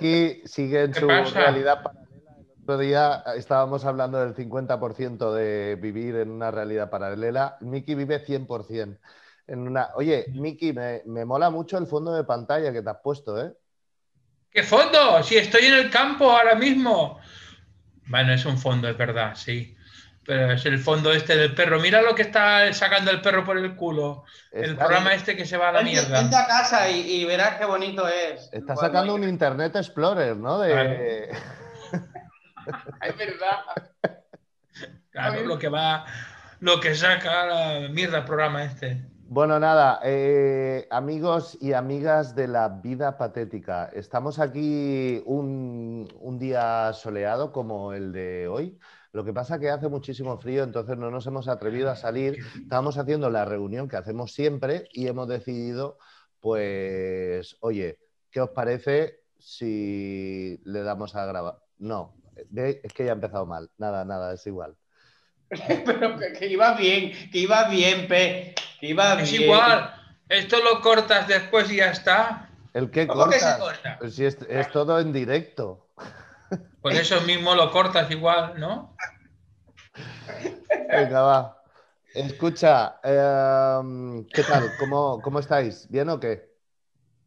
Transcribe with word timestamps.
Miki 0.00 0.42
sigue 0.46 0.82
en 0.84 0.92
¿Qué 0.92 1.00
su 1.00 1.06
pasa? 1.06 1.40
realidad 1.40 1.82
paralela. 1.82 2.36
El 2.38 2.62
otro 2.62 2.78
día 2.78 3.24
estábamos 3.36 3.84
hablando 3.84 4.20
del 4.20 4.34
50% 4.34 5.32
de 5.34 5.76
vivir 5.76 6.16
en 6.16 6.30
una 6.30 6.50
realidad 6.50 6.90
paralela. 6.90 7.56
Miki 7.60 7.94
vive 7.94 8.24
100%. 8.24 8.98
En 9.46 9.58
una... 9.60 9.88
Oye, 9.96 10.26
Miki, 10.34 10.72
me, 10.72 11.02
me 11.06 11.24
mola 11.24 11.50
mucho 11.50 11.78
el 11.78 11.86
fondo 11.86 12.12
de 12.14 12.24
pantalla 12.24 12.72
que 12.72 12.82
te 12.82 12.90
has 12.90 12.98
puesto, 13.02 13.40
¿eh? 13.44 13.52
¿Qué 14.50 14.62
fondo? 14.62 15.22
Si 15.22 15.36
estoy 15.36 15.66
en 15.66 15.74
el 15.74 15.90
campo 15.90 16.30
ahora 16.30 16.54
mismo. 16.54 17.20
Bueno, 18.06 18.32
es 18.32 18.44
un 18.44 18.58
fondo, 18.58 18.88
es 18.88 18.96
verdad, 18.96 19.34
sí. 19.36 19.76
Pero 20.30 20.52
es 20.52 20.64
el 20.64 20.78
fondo 20.78 21.12
este 21.12 21.36
del 21.36 21.56
perro. 21.56 21.80
Mira 21.80 22.02
lo 22.02 22.14
que 22.14 22.22
está 22.22 22.72
sacando 22.72 23.10
el 23.10 23.20
perro 23.20 23.44
por 23.44 23.58
el 23.58 23.74
culo. 23.74 24.22
El 24.52 24.76
programa 24.76 25.12
este 25.12 25.36
que 25.36 25.44
se 25.44 25.56
va 25.56 25.70
a 25.70 25.72
la 25.72 25.82
mierda. 25.82 26.20
vente 26.20 26.36
a 26.36 26.46
casa 26.46 26.88
y, 26.88 27.00
y 27.00 27.24
verás 27.24 27.56
qué 27.58 27.64
bonito 27.64 28.06
es. 28.06 28.48
Está 28.52 28.76
sacando 28.76 29.16
un 29.16 29.24
Internet 29.24 29.74
Explorer, 29.74 30.36
¿no? 30.36 30.60
De... 30.60 31.30
Es 33.02 33.16
verdad. 33.16 34.20
Claro, 35.10 35.44
lo 35.46 35.58
que 35.58 35.68
va, 35.68 36.06
lo 36.60 36.78
que 36.78 36.94
saca 36.94 37.46
la 37.46 37.88
mierda 37.88 38.18
el 38.18 38.24
programa 38.24 38.62
este. 38.62 39.04
Bueno, 39.24 39.58
nada, 39.58 39.98
eh, 40.04 40.86
amigos 40.92 41.58
y 41.60 41.72
amigas 41.72 42.36
de 42.36 42.46
la 42.46 42.68
vida 42.68 43.18
patética, 43.18 43.90
estamos 43.92 44.38
aquí 44.38 45.20
un, 45.26 46.08
un 46.20 46.38
día 46.38 46.92
soleado 46.92 47.50
como 47.50 47.92
el 47.92 48.12
de 48.12 48.46
hoy. 48.46 48.78
Lo 49.12 49.24
que 49.24 49.32
pasa 49.32 49.58
que 49.58 49.70
hace 49.70 49.88
muchísimo 49.88 50.38
frío, 50.38 50.62
entonces 50.62 50.96
no 50.96 51.10
nos 51.10 51.26
hemos 51.26 51.48
atrevido 51.48 51.90
a 51.90 51.96
salir. 51.96 52.38
Estábamos 52.62 52.96
haciendo 52.96 53.28
la 53.28 53.44
reunión 53.44 53.88
que 53.88 53.96
hacemos 53.96 54.32
siempre 54.32 54.88
y 54.92 55.08
hemos 55.08 55.26
decidido, 55.28 55.98
pues, 56.38 57.56
oye, 57.60 57.98
¿qué 58.30 58.40
os 58.40 58.50
parece 58.50 59.20
si 59.38 60.60
le 60.64 60.82
damos 60.82 61.16
a 61.16 61.26
grabar? 61.26 61.58
No, 61.78 62.14
es 62.54 62.92
que 62.92 63.04
ya 63.04 63.10
ha 63.10 63.14
empezado 63.14 63.46
mal. 63.46 63.68
Nada, 63.78 64.04
nada, 64.04 64.32
es 64.34 64.46
igual. 64.46 64.76
Pero 65.84 66.16
que, 66.16 66.32
que 66.34 66.46
iba 66.46 66.74
bien, 66.74 67.12
que 67.32 67.38
iba 67.38 67.68
bien, 67.68 68.06
Pe. 68.06 68.54
Que 68.78 68.86
iba 68.88 69.20
Es 69.20 69.30
bien. 69.30 69.42
igual. 69.42 69.92
Esto 70.28 70.58
lo 70.62 70.80
cortas 70.80 71.26
después 71.26 71.70
y 71.72 71.76
ya 71.76 71.90
está. 71.90 72.48
¿El 72.72 72.90
qué 72.92 73.08
¿Cómo 73.08 73.28
que 73.28 73.40
se 73.40 73.58
corta? 73.58 73.98
Si 74.08 74.24
es, 74.24 74.38
es 74.48 74.70
todo 74.70 75.00
en 75.00 75.12
directo. 75.12 75.89
Pues 76.80 76.98
eso 76.98 77.20
mismo 77.22 77.54
lo 77.54 77.70
cortas 77.70 78.10
igual, 78.10 78.58
¿no? 78.58 78.98
Venga, 80.92 81.20
va. 81.22 81.62
Escucha, 82.14 82.98
em, 83.04 84.24
¿qué 84.26 84.42
tal? 84.42 84.74
¿Cómo, 84.78 85.20
cómo 85.22 85.38
estáis? 85.38 85.88
¿Bien 85.90 86.08
o 86.08 86.18
qué? 86.18 86.50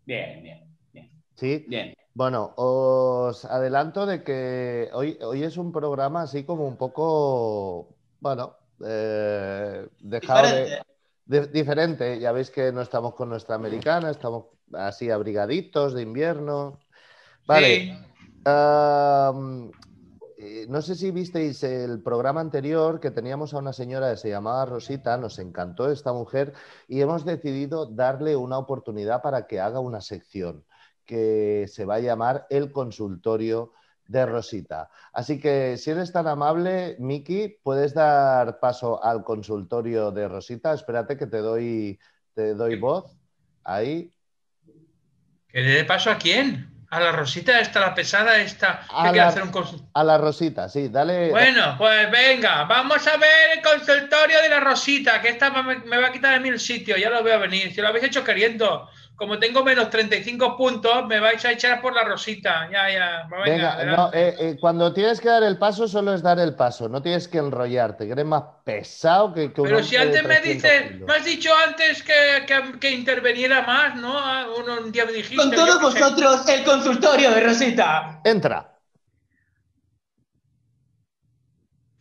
Bien, 0.05 0.43
bien, 0.43 1.13
Sí. 1.35 1.65
bien. 1.67 1.93
Bueno, 2.13 2.53
os 2.57 3.43
adelanto 3.45 4.05
de 4.05 4.23
que 4.23 4.89
hoy, 4.93 5.17
hoy 5.21 5.43
es 5.43 5.57
un 5.57 5.71
programa 5.71 6.23
así 6.23 6.43
como 6.43 6.67
un 6.67 6.77
poco, 6.77 7.95
bueno, 8.19 8.55
eh, 8.85 9.87
dejado 9.99 10.43
de- 10.43 10.63
Diferente. 10.63 10.83
de- 11.25 11.47
diferente. 11.47 12.19
Ya 12.19 12.31
veis 12.31 12.51
que 12.51 12.71
no 12.71 12.81
estamos 12.81 13.15
con 13.15 13.29
nuestra 13.29 13.55
americana, 13.55 14.11
estamos 14.11 14.45
así 14.73 15.09
abrigaditos 15.09 15.93
de 15.93 16.01
invierno. 16.03 16.79
Vale. 17.47 17.79
Sí. 17.79 17.93
Eh, 18.45 19.71
no 20.67 20.81
sé 20.81 20.95
si 20.95 21.11
visteis 21.11 21.63
el 21.63 22.01
programa 22.01 22.41
anterior 22.41 22.99
que 22.99 23.11
teníamos 23.11 23.53
a 23.53 23.59
una 23.59 23.71
señora 23.71 24.11
que 24.11 24.17
se 24.17 24.29
llamaba 24.29 24.65
Rosita, 24.65 25.17
nos 25.17 25.39
encantó 25.39 25.89
esta 25.89 26.11
mujer 26.11 26.53
y 26.87 26.99
hemos 26.99 27.23
decidido 27.23 27.85
darle 27.85 28.35
una 28.35 28.57
oportunidad 28.57 29.21
para 29.21 29.47
que 29.47 29.61
haga 29.61 29.79
una 29.79 30.01
sección 30.01 30.65
que 31.05 31.65
se 31.69 31.85
va 31.85 31.95
a 31.95 31.99
llamar 31.99 32.45
El 32.49 32.71
consultorio 32.71 33.73
de 34.07 34.25
Rosita. 34.25 34.89
Así 35.13 35.39
que 35.39 35.77
si 35.77 35.91
eres 35.91 36.11
tan 36.11 36.27
amable, 36.27 36.97
Miki, 36.99 37.57
puedes 37.63 37.93
dar 37.93 38.59
paso 38.59 39.03
al 39.03 39.23
consultorio 39.23 40.11
de 40.11 40.27
Rosita. 40.27 40.73
Espérate 40.73 41.17
que 41.17 41.27
te 41.27 41.37
doy, 41.37 41.99
te 42.33 42.53
doy 42.53 42.77
voz. 42.77 43.15
Ahí. 43.63 44.11
¿Que 45.47 45.61
le 45.61 45.69
dé 45.69 45.85
paso 45.85 46.11
a 46.11 46.17
quién? 46.17 46.72
A 46.93 46.99
la 46.99 47.11
Rosita 47.11 47.59
esta, 47.59 47.79
la 47.79 47.95
pesada 47.95 48.37
esta. 48.37 48.81
que 48.87 48.95
A 48.95 49.11
la- 49.11 49.27
hacer 49.27 49.41
un 49.43 49.51
A 49.95 50.03
la 50.03 50.17
Rosita, 50.19 50.69
sí, 50.69 50.89
dale. 50.89 51.29
Bueno, 51.31 51.75
pues 51.77 52.11
venga, 52.11 52.65
vamos 52.65 53.07
a 53.07 53.17
ver 53.17 53.57
el 53.57 53.61
consultorio 53.63 54.39
de 54.41 54.49
la 54.49 54.59
Rosita, 54.59 55.19
que 55.19 55.29
esta 55.29 55.49
me, 55.49 55.77
me 55.79 55.97
va 55.97 56.07
a 56.07 56.11
quitar 56.11 56.35
a 56.35 56.39
mí 56.39 56.49
el 56.49 56.59
sitio, 56.59 56.95
ya 56.95 57.09
lo 57.09 57.23
veo 57.23 57.39
venir. 57.39 57.73
Si 57.73 57.81
lo 57.81 57.87
habéis 57.87 58.05
hecho 58.05 58.23
queriendo, 58.23 58.87
como 59.15 59.39
tengo 59.39 59.63
menos 59.63 59.89
35 59.89 60.57
puntos, 60.57 61.05
me 61.07 61.19
vais 61.19 61.43
a 61.45 61.51
echar 61.51 61.81
por 61.81 61.93
la 61.95 62.03
Rosita. 62.03 62.69
Ya, 62.71 62.89
ya, 62.91 63.27
venga. 63.29 63.43
Venga, 63.45 63.73
no, 63.83 64.09
adelante. 64.09 64.13
eh, 64.13 64.35
eh, 64.39 64.57
cuando 64.59 64.93
tienes 64.93 65.19
que 65.19 65.27
dar 65.27 65.43
el 65.43 65.57
paso, 65.57 65.87
solo 65.87 66.13
es 66.13 66.21
dar 66.21 66.39
el 66.39 66.55
paso, 66.55 66.87
no 66.87 67.01
tienes 67.01 67.27
que 67.27 67.39
enrollarte, 67.39 68.05
que 68.05 68.13
eres 68.13 68.25
más 68.25 68.43
pesado 68.63 69.33
que, 69.33 69.51
que 69.53 69.61
un 69.61 69.69
Pero 69.69 69.81
si 69.83 69.95
antes 69.95 70.23
me 70.27 70.39
300 70.39 70.71
dices, 70.71 70.83
kilos. 70.91 71.07
me 71.07 71.13
has 71.15 71.25
dicho 71.25 71.49
antes 71.67 72.03
que, 72.03 72.45
que- 72.47 72.79
que 72.79 72.91
interveniera 72.91 73.61
más, 73.65 73.95
¿no? 73.95 74.17
Ah, 74.17 74.47
Uno, 74.59 74.79
un 74.81 74.91
día 74.91 75.05
me 75.05 75.13
dijiste. 75.13 75.35
Con 75.43 75.51
todos 75.51 75.81
vosotros, 75.81 76.47
el 76.49 76.63
consultorio 76.63 77.31
de 77.31 77.41
Rosita. 77.41 78.21
Entra. 78.23 78.59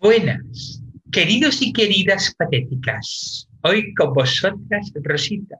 Buenas, 0.00 0.82
queridos 1.12 1.62
y 1.62 1.72
queridas 1.72 2.34
patéticas. 2.36 3.48
Hoy 3.62 3.94
con 3.94 4.12
vosotras 4.12 4.92
Rosita 5.02 5.56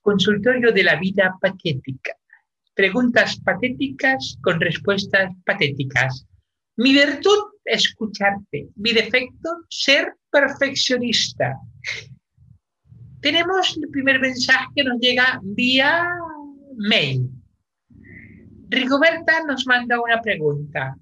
consultorio 0.00 0.72
de 0.72 0.82
la 0.82 0.96
vida 0.96 1.36
patética. 1.40 2.16
Preguntas 2.74 3.38
patéticas 3.40 4.38
con 4.42 4.60
respuestas 4.60 5.30
patéticas. 5.44 6.26
Mi 6.76 6.92
virtud, 6.92 7.38
escucharte. 7.64 8.68
Mi 8.76 8.92
defecto, 8.92 9.64
ser 9.68 10.14
perfeccionista. 10.30 11.58
Tenemos 13.20 13.76
el 13.76 13.88
primer 13.90 14.20
mensaje 14.20 14.66
que 14.74 14.84
nos 14.84 14.98
llega 14.98 15.38
vía 15.42 16.08
mail. 16.76 17.30
Rigoberta 18.68 19.44
nos 19.46 19.66
manda 19.66 20.00
una 20.00 20.20
pregunta. 20.22 20.96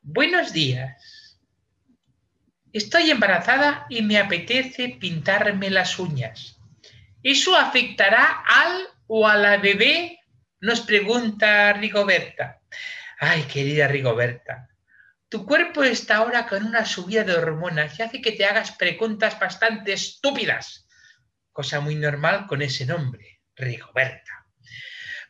Buenos 0.00 0.52
días. 0.52 1.38
Estoy 2.72 3.10
embarazada 3.10 3.86
y 3.88 4.02
me 4.02 4.18
apetece 4.18 4.96
pintarme 4.98 5.70
las 5.70 5.98
uñas. 5.98 6.53
¿Eso 7.24 7.56
afectará 7.56 8.44
al 8.46 8.86
o 9.06 9.26
a 9.26 9.34
la 9.36 9.56
bebé? 9.56 10.20
Nos 10.60 10.82
pregunta 10.82 11.72
Rigoberta. 11.72 12.60
Ay, 13.18 13.44
querida 13.44 13.88
Rigoberta, 13.88 14.68
tu 15.30 15.46
cuerpo 15.46 15.82
está 15.82 16.16
ahora 16.16 16.46
con 16.46 16.66
una 16.66 16.84
subida 16.84 17.24
de 17.24 17.34
hormonas 17.34 17.98
y 17.98 18.02
hace 18.02 18.20
que 18.20 18.32
te 18.32 18.44
hagas 18.44 18.72
preguntas 18.72 19.40
bastante 19.40 19.94
estúpidas. 19.94 20.86
Cosa 21.50 21.80
muy 21.80 21.94
normal 21.94 22.46
con 22.46 22.60
ese 22.60 22.84
nombre, 22.84 23.40
Rigoberta. 23.56 24.46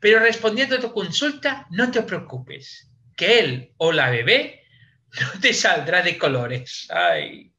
Pero 0.01 0.19
respondiendo 0.19 0.75
a 0.75 0.81
tu 0.81 0.93
consulta, 0.93 1.69
no 1.71 1.93
te 1.93 2.03
preocupes, 2.03 2.91
que 3.17 3.39
él 3.39 3.73
o 3.77 3.93
la 3.93 4.11
bebé 4.11 4.65
no 5.21 5.41
te 5.41 5.55
saldrá 5.55 6.03
de 6.03 6.19
colores. 6.19 6.89
Ay. 6.91 7.54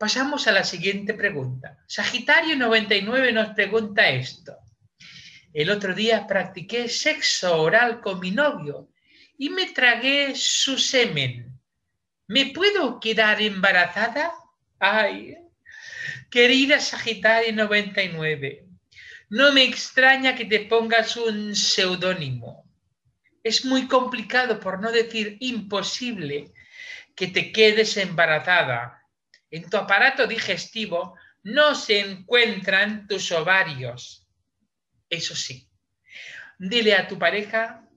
Pasamos 0.00 0.48
a 0.48 0.52
la 0.52 0.64
siguiente 0.64 1.12
pregunta. 1.12 1.76
Sagitario 1.86 2.56
99 2.56 3.32
nos 3.32 3.50
pregunta 3.50 4.08
esto. 4.08 4.56
El 5.52 5.68
otro 5.68 5.94
día 5.94 6.26
practiqué 6.26 6.88
sexo 6.88 7.60
oral 7.60 8.00
con 8.00 8.18
mi 8.18 8.30
novio 8.30 8.88
y 9.36 9.50
me 9.50 9.66
tragué 9.66 10.34
su 10.34 10.78
semen. 10.78 11.52
¿Me 12.28 12.46
puedo 12.46 12.98
quedar 12.98 13.42
embarazada? 13.42 14.32
Ay, 14.78 15.36
querida 16.30 16.80
Sagitario 16.80 17.52
99, 17.52 18.64
no 19.28 19.52
me 19.52 19.64
extraña 19.64 20.34
que 20.34 20.46
te 20.46 20.60
pongas 20.60 21.14
un 21.18 21.54
seudónimo. 21.54 22.64
Es 23.44 23.66
muy 23.66 23.86
complicado, 23.86 24.60
por 24.60 24.80
no 24.80 24.92
decir 24.92 25.36
imposible, 25.40 26.54
que 27.14 27.26
te 27.26 27.52
quedes 27.52 27.98
embarazada. 27.98 28.99
En 29.50 29.68
tu 29.68 29.76
aparato 29.76 30.26
digestivo 30.26 31.16
no 31.42 31.74
se 31.74 32.00
encuentran 32.00 33.06
tus 33.06 33.32
ovarios. 33.32 34.28
Eso 35.08 35.34
sí, 35.34 35.68
dile 36.58 36.94
a 36.94 37.08
tu 37.08 37.18
pareja 37.18 37.88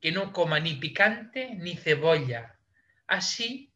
que 0.00 0.12
no 0.12 0.32
coma 0.32 0.60
ni 0.60 0.74
picante 0.74 1.54
ni 1.56 1.76
cebolla. 1.76 2.58
Así 3.06 3.72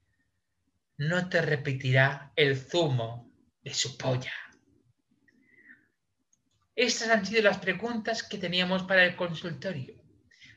no 0.96 1.28
te 1.28 1.42
repetirá 1.42 2.32
el 2.34 2.56
zumo 2.56 3.32
de 3.62 3.75
su 3.75 3.96
polla. 3.96 4.32
Estas 6.75 7.08
han 7.10 7.26
sido 7.26 7.42
las 7.42 7.58
preguntas 7.58 8.22
que 8.22 8.38
teníamos 8.38 8.84
para 8.84 9.04
el 9.04 9.16
consultorio. 9.16 9.94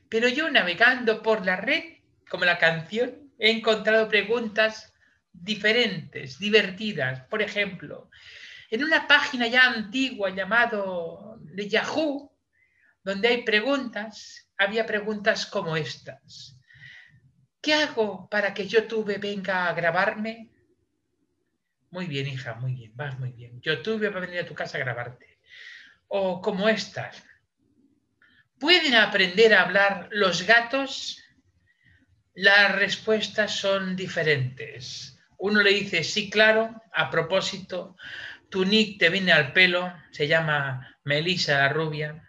Pero 0.08 0.28
yo 0.28 0.50
navegando 0.50 1.22
por 1.22 1.44
la 1.44 1.56
red, 1.56 1.98
como 2.28 2.44
la 2.44 2.58
canción, 2.58 3.32
he 3.38 3.50
encontrado 3.50 4.08
preguntas 4.08 4.91
diferentes, 5.32 6.38
divertidas. 6.38 7.22
Por 7.28 7.42
ejemplo, 7.42 8.10
en 8.70 8.84
una 8.84 9.06
página 9.06 9.46
ya 9.46 9.66
antigua 9.66 10.30
llamado 10.30 11.38
de 11.40 11.68
Yahoo, 11.68 12.32
donde 13.04 13.28
hay 13.28 13.42
preguntas, 13.42 14.48
había 14.56 14.86
preguntas 14.86 15.46
como 15.46 15.76
estas. 15.76 16.58
¿Qué 17.60 17.74
hago 17.74 18.28
para 18.28 18.54
que 18.54 18.66
YouTube 18.66 19.18
venga 19.18 19.68
a 19.68 19.72
grabarme? 19.72 20.50
Muy 21.90 22.06
bien, 22.06 22.26
hija, 22.26 22.54
muy 22.54 22.74
bien, 22.74 22.92
vas 22.94 23.18
muy 23.18 23.32
bien. 23.32 23.60
YouTube 23.60 24.10
va 24.12 24.16
a 24.16 24.20
venir 24.20 24.40
a 24.40 24.46
tu 24.46 24.54
casa 24.54 24.78
a 24.78 24.80
grabarte. 24.80 25.38
O 26.08 26.40
como 26.40 26.68
estas. 26.68 27.22
¿Pueden 28.58 28.94
aprender 28.94 29.54
a 29.54 29.62
hablar 29.62 30.08
los 30.10 30.46
gatos? 30.46 31.22
Las 32.34 32.74
respuestas 32.76 33.54
son 33.54 33.94
diferentes. 33.94 35.11
Uno 35.42 35.60
le 35.60 35.72
dice, 35.72 36.04
sí, 36.04 36.30
claro, 36.30 36.70
a 36.92 37.10
propósito, 37.10 37.96
tu 38.48 38.64
nick 38.64 39.00
te 39.00 39.08
viene 39.08 39.32
al 39.32 39.52
pelo, 39.52 39.92
se 40.12 40.28
llama 40.28 40.96
Melissa 41.02 41.58
la 41.58 41.68
rubia. 41.68 42.28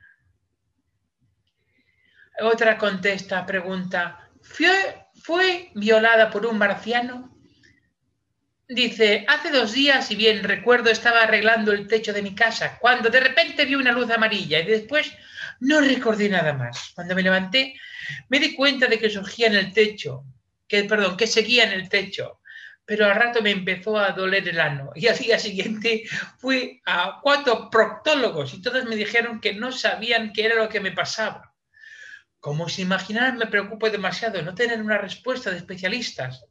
Otra 2.41 2.75
contesta, 2.75 3.45
pregunta, 3.45 4.31
¿fue, 4.41 5.05
¿fue 5.21 5.69
violada 5.75 6.31
por 6.31 6.47
un 6.47 6.57
marciano? 6.57 7.37
Dice, 8.67 9.25
hace 9.27 9.51
dos 9.51 9.73
días, 9.73 10.07
si 10.07 10.15
bien 10.15 10.43
recuerdo, 10.43 10.89
estaba 10.89 11.21
arreglando 11.21 11.71
el 11.71 11.87
techo 11.87 12.13
de 12.13 12.23
mi 12.23 12.33
casa, 12.33 12.79
cuando 12.81 13.11
de 13.11 13.19
repente 13.19 13.65
vi 13.65 13.75
una 13.75 13.91
luz 13.91 14.09
amarilla 14.09 14.59
y 14.59 14.65
después 14.65 15.13
no 15.59 15.81
recordé 15.81 16.29
nada 16.29 16.53
más. 16.53 16.93
Cuando 16.95 17.13
me 17.13 17.21
levanté, 17.21 17.75
me 18.29 18.39
di 18.39 18.55
cuenta 18.55 18.87
de 18.87 18.97
que 18.97 19.11
surgía 19.11 19.45
en 19.45 19.55
el 19.55 19.71
techo, 19.71 20.23
que, 20.67 20.85
perdón, 20.85 21.15
que 21.15 21.27
seguía 21.27 21.65
en 21.65 21.73
el 21.73 21.89
techo 21.89 22.39
pero 22.85 23.05
al 23.05 23.15
rato 23.15 23.41
me 23.41 23.51
empezó 23.51 23.97
a 23.97 24.11
doler 24.11 24.47
el 24.47 24.59
ano. 24.59 24.91
Y 24.95 25.07
al 25.07 25.17
día 25.17 25.39
siguiente 25.39 26.03
fui 26.37 26.81
a 26.85 27.19
cuatro 27.21 27.69
proctólogos 27.69 28.53
y 28.53 28.61
todos 28.61 28.85
me 28.85 28.95
dijeron 28.95 29.39
que 29.39 29.53
no 29.53 29.71
sabían 29.71 30.33
qué 30.33 30.45
era 30.45 30.55
lo 30.55 30.69
que 30.69 30.81
me 30.81 30.91
pasaba. 30.91 31.53
Como 32.39 32.67
se 32.67 32.81
imaginarán, 32.81 33.37
me 33.37 33.47
preocupó 33.47 33.89
demasiado 33.89 34.41
no 34.41 34.53
tener 34.53 34.81
una 34.81 34.97
respuesta 34.97 35.49
de 35.49 35.57
especialistas. 35.57 36.43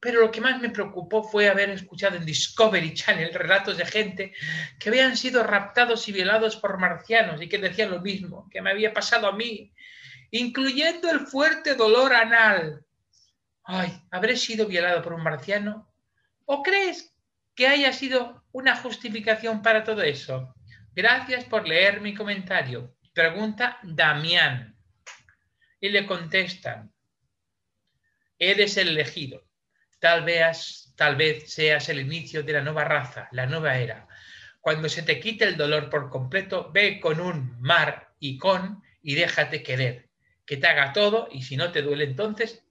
Pero 0.00 0.20
lo 0.20 0.30
que 0.30 0.40
más 0.40 0.60
me 0.60 0.70
preocupó 0.70 1.22
fue 1.22 1.48
haber 1.48 1.70
escuchado 1.70 2.16
en 2.16 2.26
Discovery 2.26 2.92
Channel 2.92 3.32
relatos 3.32 3.76
de 3.76 3.86
gente 3.86 4.34
que 4.78 4.88
habían 4.88 5.16
sido 5.16 5.42
raptados 5.42 6.06
y 6.08 6.12
violados 6.12 6.56
por 6.56 6.78
marcianos 6.78 7.40
y 7.40 7.48
que 7.48 7.58
decían 7.58 7.90
lo 7.90 8.00
mismo 8.00 8.48
que 8.50 8.60
me 8.60 8.70
había 8.70 8.92
pasado 8.92 9.28
a 9.28 9.32
mí, 9.32 9.72
incluyendo 10.32 11.10
el 11.10 11.20
fuerte 11.20 11.76
dolor 11.76 12.12
anal 12.12 12.85
ay, 13.66 14.00
¿habré 14.10 14.36
sido 14.36 14.66
violado 14.66 15.02
por 15.02 15.12
un 15.12 15.22
marciano? 15.22 15.92
¿O 16.44 16.62
crees 16.62 17.14
que 17.54 17.66
haya 17.66 17.92
sido 17.92 18.44
una 18.52 18.76
justificación 18.76 19.62
para 19.62 19.82
todo 19.84 20.02
eso? 20.02 20.54
Gracias 20.94 21.44
por 21.44 21.66
leer 21.66 22.00
mi 22.00 22.14
comentario. 22.14 22.96
Pregunta 23.12 23.78
Damián. 23.82 24.76
Y 25.80 25.90
le 25.90 26.06
contestan, 26.06 26.92
eres 28.38 28.76
el 28.76 28.88
elegido. 28.88 29.46
Tal 29.98 30.24
tal 30.96 31.16
vez 31.16 31.52
seas 31.52 31.88
el 31.88 32.00
inicio 32.00 32.42
de 32.42 32.52
la 32.52 32.62
nueva 32.62 32.84
raza, 32.84 33.28
la 33.32 33.46
nueva 33.46 33.76
era. 33.76 34.06
Cuando 34.60 34.88
se 34.88 35.02
te 35.02 35.20
quite 35.20 35.44
el 35.44 35.56
dolor 35.56 35.90
por 35.90 36.10
completo, 36.10 36.70
ve 36.72 37.00
con 37.00 37.20
un 37.20 37.60
mar 37.60 38.14
y 38.18 38.38
con 38.38 38.82
y 39.02 39.14
déjate 39.14 39.62
querer. 39.62 40.08
Que 40.44 40.56
te 40.56 40.66
haga 40.66 40.92
todo 40.92 41.28
y 41.30 41.42
si 41.42 41.56
no 41.56 41.72
te 41.72 41.82
duele 41.82 42.04
entonces, 42.04 42.65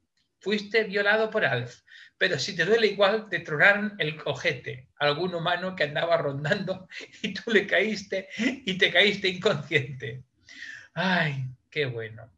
fuiste 0.46 0.84
violado 0.84 1.32
por 1.32 1.44
Alf, 1.44 1.82
pero 2.20 2.38
si 2.38 2.56
te 2.56 2.66
duele 2.66 2.86
igual, 2.86 3.30
te 3.30 3.40
tronaron 3.40 3.96
el 3.98 4.16
cojete, 4.16 4.92
algún 5.00 5.34
humano 5.34 5.76
que 5.76 5.86
andaba 5.86 6.18
rondando 6.18 6.88
y 7.24 7.34
tú 7.34 7.50
le 7.52 7.66
caíste 7.66 8.30
y 8.38 8.78
te 8.78 8.92
caíste 8.94 9.28
inconsciente. 9.28 10.24
Ay, 10.94 11.48
qué 11.72 11.88
bueno. 11.88 12.32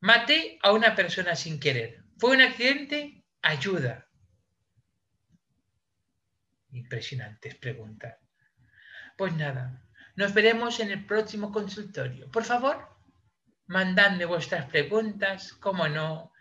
Maté 0.00 0.58
a 0.60 0.72
una 0.72 0.96
persona 0.96 1.36
sin 1.36 1.60
querer. 1.60 2.02
¿Fue 2.18 2.32
un 2.34 2.42
accidente? 2.42 3.22
Ayuda. 3.42 4.08
Impresionantes 6.72 7.54
preguntas. 7.54 8.16
Pues 9.16 9.32
nada, 9.34 9.86
nos 10.16 10.34
veremos 10.34 10.80
en 10.80 10.90
el 10.90 11.06
próximo 11.06 11.52
consultorio. 11.52 12.28
Por 12.28 12.42
favor, 12.42 12.88
mandadme 13.68 14.24
vuestras 14.24 14.66
preguntas, 14.66 15.52
como 15.52 15.86
no, 15.86 16.32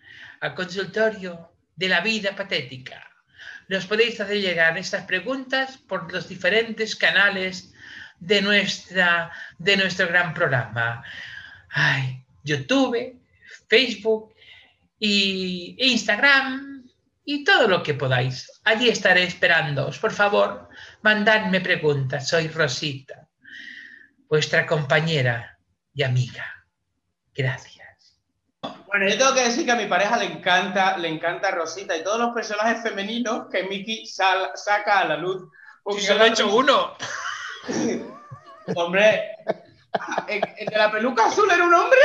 al 0.45 0.55
consultorio 0.55 1.51
de 1.75 1.89
la 1.89 2.01
vida 2.01 2.35
patética. 2.35 3.05
Nos 3.67 3.85
podéis 3.85 4.19
hacer 4.21 4.39
llegar 4.39 4.77
estas 4.77 5.05
preguntas 5.05 5.77
por 5.77 6.11
los 6.11 6.29
diferentes 6.29 6.95
canales 6.95 7.73
de, 8.19 8.41
nuestra, 8.41 9.31
de 9.57 9.77
nuestro 9.77 10.07
gran 10.07 10.33
programa. 10.33 11.03
YouTube, 12.43 13.19
Facebook 13.67 14.33
y 14.99 15.75
Instagram 15.79 16.87
y 17.25 17.43
todo 17.43 17.67
lo 17.67 17.81
que 17.81 17.95
podáis. 17.95 18.61
Allí 18.63 18.89
estaré 18.89 19.23
esperándoos. 19.23 19.97
Por 19.97 20.11
favor, 20.11 20.69
mandadme 21.01 21.59
preguntas. 21.59 22.27
Soy 22.27 22.47
Rosita, 22.47 23.27
vuestra 24.29 24.65
compañera 24.65 25.57
y 25.93 26.03
amiga. 26.03 26.45
Gracias. 27.33 27.84
Bueno, 28.95 29.11
yo 29.11 29.17
tengo 29.17 29.33
que 29.33 29.43
decir 29.43 29.65
que 29.65 29.73
a 29.73 29.75
mi 29.75 29.87
pareja 29.87 30.15
le 30.15 30.23
encanta, 30.23 30.97
le 30.97 31.09
encanta 31.09 31.51
Rosita 31.51 31.97
y 31.97 32.01
todos 32.01 32.17
los 32.17 32.33
personajes 32.33 32.81
femeninos 32.81 33.47
que 33.51 33.63
Mickey 33.63 34.05
saca 34.05 34.99
a 34.99 35.03
la 35.03 35.17
luz. 35.17 35.51
Si 35.91 35.99
se 35.99 36.15
lo 36.15 36.23
ha 36.23 36.27
hecho 36.27 36.55
uno. 36.55 36.93
hombre, 38.77 39.35
¿el, 40.29 40.39
de 40.39 40.77
la 40.77 40.89
peluca 40.93 41.25
azul 41.25 41.51
era 41.51 41.65
un 41.65 41.73
hombre? 41.73 41.99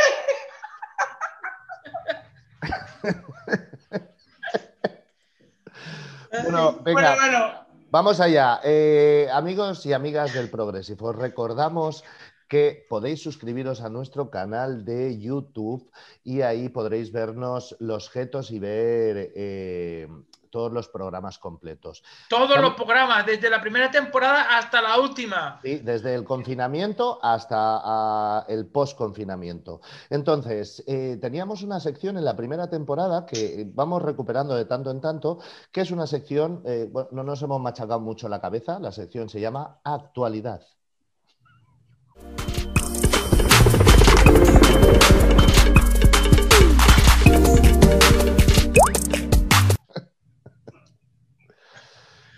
bueno, 6.43 6.73
venga. 6.83 7.67
Vamos 7.93 8.19
allá. 8.19 8.61
Eh, 8.65 9.29
amigos 9.33 9.87
y 9.87 9.93
amigas 9.93 10.33
del 10.33 10.51
Progresivo, 10.51 11.13
recordamos 11.13 12.03
que 12.51 12.85
podéis 12.89 13.23
suscribiros 13.23 13.81
a 13.81 13.89
nuestro 13.89 14.29
canal 14.29 14.85
de 14.85 15.17
YouTube 15.21 15.89
y 16.25 16.41
ahí 16.41 16.69
podréis 16.69 17.13
vernos 17.13 17.77
los 17.79 18.09
objetos 18.09 18.51
y 18.51 18.59
ver 18.59 19.33
eh, 19.37 20.09
todos 20.51 20.73
los 20.73 20.89
programas 20.89 21.39
completos. 21.39 22.03
Todos 22.29 22.61
los 22.61 22.75
programas, 22.75 23.25
desde 23.25 23.49
la 23.49 23.61
primera 23.61 23.89
temporada 23.89 24.59
hasta 24.59 24.83
la 24.83 24.99
última. 24.99 25.61
Sí, 25.63 25.77
desde 25.79 26.13
el 26.13 26.25
confinamiento 26.25 27.21
hasta 27.23 28.45
el 28.49 28.67
post-confinamiento. 28.67 29.81
Entonces, 30.11 30.83
eh, 30.89 31.19
teníamos 31.21 31.63
una 31.63 31.79
sección 31.79 32.19
en 32.19 32.25
la 32.25 32.35
primera 32.35 32.69
temporada 32.69 33.27
que 33.27 33.71
vamos 33.73 34.03
recuperando 34.03 34.57
de 34.57 34.65
tanto 34.65 34.91
en 34.91 35.01
tanto, 35.01 35.39
que 35.71 35.83
es 35.83 35.93
una 35.93 36.09
sección, 36.09 36.63
eh, 36.67 36.91
no 37.13 37.23
nos 37.23 37.41
hemos 37.43 37.61
machacado 37.61 38.01
mucho 38.01 38.29
la 38.29 38.41
cabeza, 38.41 38.81
la 38.81 38.91
sección 38.91 39.29
se 39.29 39.41
llama 39.41 39.79
Actualidad. 39.85 40.63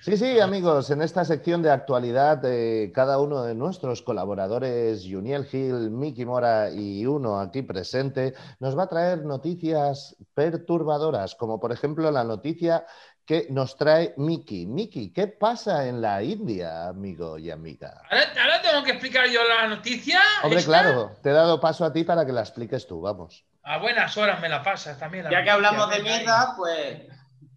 Sí, 0.04 0.16
sí, 0.16 0.40
amigos, 0.40 0.90
en 0.90 1.00
esta 1.00 1.24
sección 1.24 1.62
de 1.62 1.70
actualidad, 1.70 2.44
eh, 2.44 2.90
cada 2.92 3.20
uno 3.20 3.44
de 3.44 3.54
nuestros 3.54 4.02
colaboradores, 4.02 5.06
Juniel 5.08 5.44
Gil, 5.44 5.90
Miki 5.92 6.24
Mora 6.26 6.70
y 6.70 7.06
uno 7.06 7.38
aquí 7.38 7.62
presente, 7.62 8.34
nos 8.58 8.76
va 8.76 8.82
a 8.82 8.88
traer 8.88 9.24
noticias 9.24 10.16
perturbadoras, 10.34 11.36
como 11.36 11.60
por 11.60 11.70
ejemplo 11.70 12.10
la 12.10 12.24
noticia 12.24 12.84
que 13.24 13.46
nos 13.50 13.76
trae 13.76 14.12
Miki. 14.16 14.66
Miki, 14.66 15.12
¿qué 15.12 15.28
pasa 15.28 15.86
en 15.86 16.02
la 16.02 16.20
India, 16.20 16.88
amigo 16.88 17.38
y 17.38 17.52
amiga? 17.52 18.02
Ahora, 18.10 18.60
tengo 18.60 18.82
que 18.82 18.90
explicar 18.90 19.28
yo 19.28 19.44
la 19.44 19.68
noticia. 19.68 20.20
Hombre, 20.42 20.64
claro, 20.64 21.12
te 21.22 21.30
he 21.30 21.32
dado 21.32 21.60
paso 21.60 21.84
a 21.84 21.92
ti 21.92 22.02
para 22.02 22.26
que 22.26 22.32
la 22.32 22.40
expliques 22.40 22.88
tú, 22.88 23.00
vamos. 23.00 23.44
A 23.62 23.78
buenas 23.78 24.16
horas 24.16 24.40
me 24.40 24.48
la 24.48 24.64
pasas 24.64 24.98
también. 24.98 25.26
ya 25.30 25.44
que 25.44 25.50
hablamos 25.50 25.88
de 25.90 26.02
mierda, 26.02 26.54
pues 26.56 27.11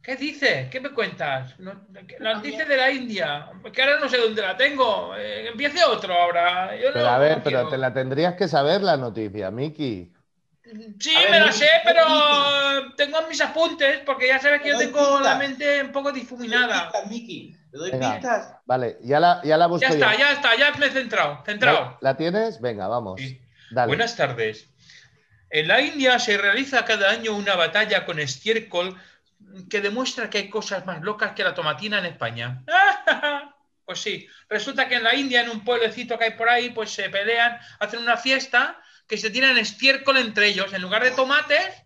¿Qué 0.05 0.15
dices? 0.17 0.69
¿Qué 0.69 0.79
me 0.79 0.91
cuentas? 0.91 1.55
La 2.19 2.35
noticia 2.35 2.63
de 2.63 2.77
la 2.77 2.91
India, 2.91 3.49
que 3.73 3.81
ahora 3.81 3.99
no 3.99 4.07
sé 4.07 4.17
dónde 4.19 4.43
la 4.43 4.55
tengo. 4.55 5.15
Eh, 5.17 5.47
empiece 5.47 5.83
otro 5.83 6.13
ahora. 6.13 6.69
pero 6.93 7.09
a 7.09 7.17
ver, 7.17 7.41
pero 7.43 7.69
te 7.69 7.77
la 7.79 7.91
tendrías 7.91 8.35
que 8.35 8.47
saber 8.47 8.83
la 8.83 8.97
noticia, 8.97 9.49
Miki. 9.49 10.13
Sí, 10.99 11.15
me 11.31 11.39
la 11.39 11.51
sé, 11.51 11.67
pero 11.83 12.03
tengo 12.95 13.17
mis 13.27 13.41
apuntes 13.41 14.01
porque 14.05 14.27
ya 14.27 14.39
sabes 14.39 14.61
que 14.61 14.69
yo 14.69 14.77
tengo 14.77 15.19
la 15.21 15.35
mente 15.37 15.81
un 15.81 15.91
poco 15.91 16.11
difuminada. 16.11 16.91
Miki. 17.09 17.57
Te 17.71 17.77
doy 17.77 17.91
pistas. 17.91 18.57
Vale, 18.65 18.97
ya 19.01 19.19
la, 19.19 19.41
ya 19.43 19.57
la 19.57 19.65
busco. 19.65 19.87
Ya 19.87 19.93
está, 19.93 20.15
ya 20.15 20.31
está, 20.33 20.55
ya 20.55 20.71
me 20.73 20.85
he 20.85 20.91
centrado. 20.91 21.43
centrado. 21.43 21.97
¿La, 22.01 22.15
tienes? 22.15 22.61
Venga, 22.61 22.87
vamos. 22.87 23.19
Buenas 23.71 24.15
tardes. 24.15 24.69
En 25.49 25.67
la 25.67 25.81
India 25.81 26.19
se 26.19 26.37
realiza 26.37 26.85
cada 26.85 27.09
año 27.09 27.35
una 27.35 27.55
batalla 27.55 28.05
con 28.05 28.19
estiércol 28.19 28.95
que 29.69 29.81
demuestra 29.81 30.29
que 30.29 30.39
hay 30.39 30.49
cosas 30.49 30.85
más 30.85 31.01
locas 31.01 31.33
que 31.33 31.43
la 31.43 31.53
tomatina 31.53 31.99
en 31.99 32.05
España. 32.05 32.63
Pues 33.85 33.99
sí, 33.99 34.27
resulta 34.49 34.89
que 34.89 34.95
en 34.95 35.03
la 35.03 35.13
India, 35.13 35.41
en 35.41 35.49
un 35.51 35.63
pueblecito 35.63 36.17
que 36.17 36.23
hay 36.23 36.31
por 36.31 36.49
ahí, 36.49 36.71
pues 36.71 36.89
se 36.89 37.07
pelean, 37.07 37.59
hacen 37.79 37.99
una 37.99 38.17
fiesta 38.17 38.81
que 39.07 39.15
se 39.15 39.29
tiran 39.29 39.59
estiércol 39.59 40.17
entre 40.17 40.47
ellos. 40.47 40.73
En 40.73 40.81
lugar 40.81 41.03
de 41.03 41.11
tomates, 41.11 41.83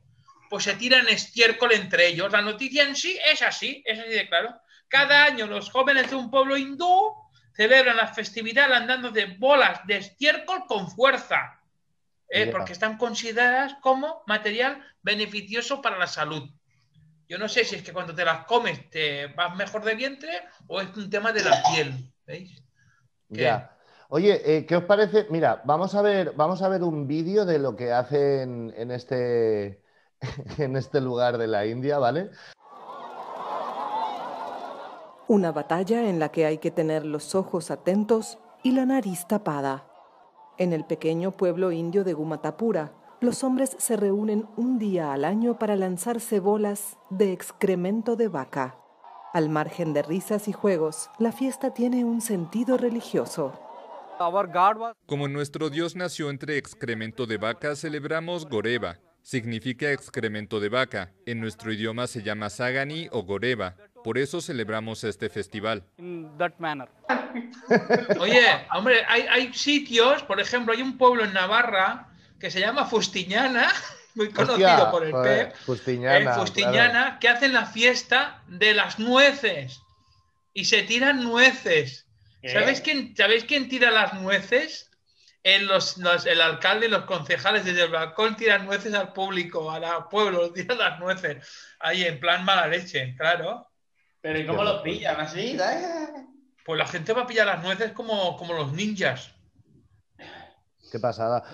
pues 0.50 0.64
se 0.64 0.76
tiran 0.76 1.10
estiércol 1.10 1.74
entre 1.74 2.08
ellos. 2.08 2.32
La 2.32 2.42
noticia 2.42 2.84
en 2.84 2.96
sí 2.96 3.20
es 3.30 3.42
así, 3.42 3.84
es 3.86 4.00
así 4.00 4.12
de 4.12 4.30
claro. 4.30 4.62
Cada 4.88 5.26
año 5.26 5.46
los 5.46 5.70
jóvenes 5.70 6.10
de 6.10 6.16
un 6.16 6.32
pueblo 6.32 6.56
hindú 6.56 7.14
celebran 7.54 7.98
la 7.98 8.08
festividad 8.08 8.72
andando 8.72 9.12
de 9.12 9.26
bolas 9.26 9.86
de 9.86 9.98
estiércol 9.98 10.66
con 10.68 10.90
fuerza, 10.90 11.62
¿eh? 12.30 12.48
porque 12.48 12.72
están 12.72 12.98
consideradas 12.98 13.76
como 13.82 14.24
material 14.26 14.82
beneficioso 15.02 15.82
para 15.82 16.00
la 16.00 16.08
salud. 16.08 16.50
Yo 17.30 17.38
no 17.38 17.48
sé 17.48 17.64
si 17.64 17.76
es 17.76 17.84
que 17.84 17.94
cuando 17.94 18.16
te 18.16 18.26
las 18.26 18.46
comes 18.46 18.90
te 18.90 19.28
vas 19.28 19.56
mejor 19.56 19.84
de 19.84 19.94
vientre 19.94 20.32
o 20.66 20.82
es 20.82 20.98
un 20.98 21.12
tema 21.12 21.32
de 21.32 21.44
la 21.44 21.62
piel, 21.72 22.12
¿veis? 22.26 22.64
Ya. 23.30 23.78
Oye, 24.10 24.42
eh, 24.44 24.66
¿qué 24.66 24.76
os 24.76 24.86
parece? 24.86 25.28
Mira, 25.30 25.62
vamos 25.64 25.94
a 25.94 26.02
ver, 26.02 26.34
vamos 26.36 26.64
a 26.64 26.70
ver 26.70 26.82
un 26.82 27.06
vídeo 27.06 27.46
de 27.46 27.60
lo 27.60 27.76
que 27.76 27.92
hacen 27.92 28.74
en 28.76 28.90
este, 28.90 29.84
en 30.58 30.76
este 30.76 31.02
lugar 31.02 31.38
de 31.38 31.46
la 31.46 31.68
India, 31.68 32.00
¿vale? 32.00 32.32
Una 35.28 35.52
batalla 35.52 36.10
en 36.10 36.18
la 36.18 36.30
que 36.30 36.48
hay 36.48 36.58
que 36.58 36.72
tener 36.72 37.06
los 37.06 37.36
ojos 37.36 37.70
atentos 37.70 38.40
y 38.64 38.72
la 38.72 38.88
nariz 38.88 39.28
tapada. 39.28 39.86
En 40.58 40.74
el 40.74 40.84
pequeño 40.84 41.30
pueblo 41.38 41.72
indio 41.72 42.04
de 42.04 42.14
Gumatapura, 42.14 42.92
los 43.22 43.44
hombres 43.44 43.76
se 43.78 43.98
reúnen 43.98 44.48
un 44.56 44.80
día 44.80 45.12
al 45.14 45.26
año 45.26 45.60
para 45.60 45.76
lanzarse 45.76 46.40
bolas 46.40 46.98
de 47.10 47.34
excremento 47.34 48.16
de 48.16 48.30
vaca. 48.30 48.78
Al 49.34 49.50
margen 49.50 49.94
de 49.94 50.02
risas 50.02 50.48
y 50.48 50.54
juegos, 50.54 51.10
la 51.20 51.32
fiesta 51.32 51.74
tiene 51.74 52.06
un 52.06 52.22
sentido 52.22 52.78
religioso. 52.78 53.60
Como 55.06 55.28
nuestro 55.28 55.70
Dios 55.70 55.96
nació 55.96 56.30
entre 56.30 56.58
excremento 56.58 57.26
de 57.26 57.38
vaca, 57.38 57.76
celebramos 57.76 58.48
Goreva. 58.48 58.98
Significa 59.22 59.92
excremento 59.92 60.60
de 60.60 60.70
vaca. 60.70 61.12
En 61.26 61.40
nuestro 61.42 61.72
idioma 61.72 62.08
se 62.08 62.24
llama 62.24 62.50
Sagani 62.50 63.10
o 63.12 63.24
Goreva. 63.24 63.76
Por 64.04 64.18
eso 64.18 64.42
celebramos 64.42 65.04
este 65.04 65.30
festival. 65.30 65.84
Oye, 68.20 68.46
hombre, 68.74 69.04
hay, 69.08 69.22
hay 69.30 69.54
sitios, 69.54 70.24
por 70.24 70.40
ejemplo, 70.40 70.74
hay 70.74 70.82
un 70.82 70.98
pueblo 70.98 71.26
en 71.26 71.34
Navarra 71.34 72.09
que 72.40 72.50
se 72.50 72.60
llama 72.60 72.86
Fustiñana, 72.86 73.72
muy 74.16 74.32
conocido 74.32 74.92
por 74.92 75.06
el 75.06 75.14
PEP, 75.14 75.56
Fustiñana, 75.66 76.34
Fustiñana 76.34 77.18
que 77.20 77.30
hacen 77.30 77.54
la 77.54 77.66
fiesta 77.66 78.44
de 78.48 78.74
las 78.74 79.00
nueces 79.00 79.82
y 80.54 80.66
se 80.66 80.84
tiran 80.84 81.24
nueces. 81.24 82.08
¿Sabéis 82.44 82.82
quién, 82.82 83.16
¿Sabéis 83.16 83.44
quién 83.44 83.68
tira 83.68 83.92
las 83.92 84.14
nueces? 84.14 84.90
En 85.44 85.68
los, 85.68 85.98
el 86.26 86.42
alcalde 86.42 86.88
y 86.88 86.90
los 86.90 87.06
concejales 87.06 87.64
desde 87.64 87.84
el 87.84 87.92
balcón 87.92 88.36
tiran 88.36 88.66
nueces 88.66 88.94
al 88.94 89.14
público, 89.14 89.72
al 89.72 90.08
pueblo, 90.10 90.52
tiran 90.54 90.78
las 90.78 91.00
nueces. 91.00 91.46
Ahí 91.80 92.04
en 92.04 92.20
plan 92.20 92.44
mala 92.44 92.68
leche, 92.68 93.16
claro. 93.18 93.70
Pero 94.22 94.40
¿y 94.40 94.46
cómo 94.46 94.64
los 94.64 94.82
pillan 94.82 95.20
así? 95.20 95.58
Pues 96.66 96.78
la 96.78 96.88
gente 96.88 97.14
va 97.14 97.22
a 97.22 97.28
pillar 97.28 97.48
las 97.48 97.64
nueces 97.64 97.94
como, 97.94 98.36
como 98.36 98.54
los 98.54 98.74
ninjas. 98.74 99.34
Qué 100.92 101.00
pasada. 101.00 101.46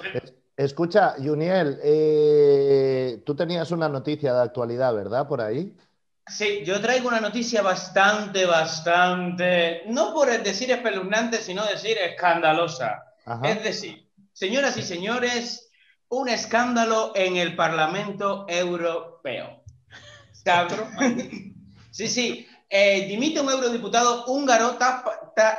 Escucha, 0.58 1.16
Juniel, 1.18 1.80
eh, 1.84 3.22
tú 3.26 3.36
tenías 3.36 3.72
una 3.72 3.90
noticia 3.90 4.34
de 4.34 4.42
actualidad, 4.42 4.94
¿verdad? 4.94 5.28
Por 5.28 5.42
ahí. 5.42 5.76
Sí, 6.28 6.64
yo 6.66 6.80
traigo 6.80 7.10
una 7.10 7.20
noticia 7.20 7.62
bastante, 7.62 8.46
bastante, 8.46 9.84
no 9.88 10.14
por 10.14 10.30
decir 10.42 10.72
espeluznante, 10.72 11.38
sino 11.38 11.66
decir 11.66 11.98
escandalosa. 11.98 13.04
Es 13.44 13.64
decir, 13.64 14.10
señoras 14.32 14.78
y 14.78 14.82
señores, 14.82 15.70
un 16.10 16.30
escándalo 16.30 17.12
en 17.16 17.36
el 17.36 17.56
Parlamento 17.56 18.46
Europeo. 18.48 19.62
sí, 21.92 22.08
sí. 22.08 22.48
Eh, 22.70 23.08
dimite 23.08 23.42
un 23.42 23.50
eurodiputado 23.50 24.26
húngaro 24.26 24.78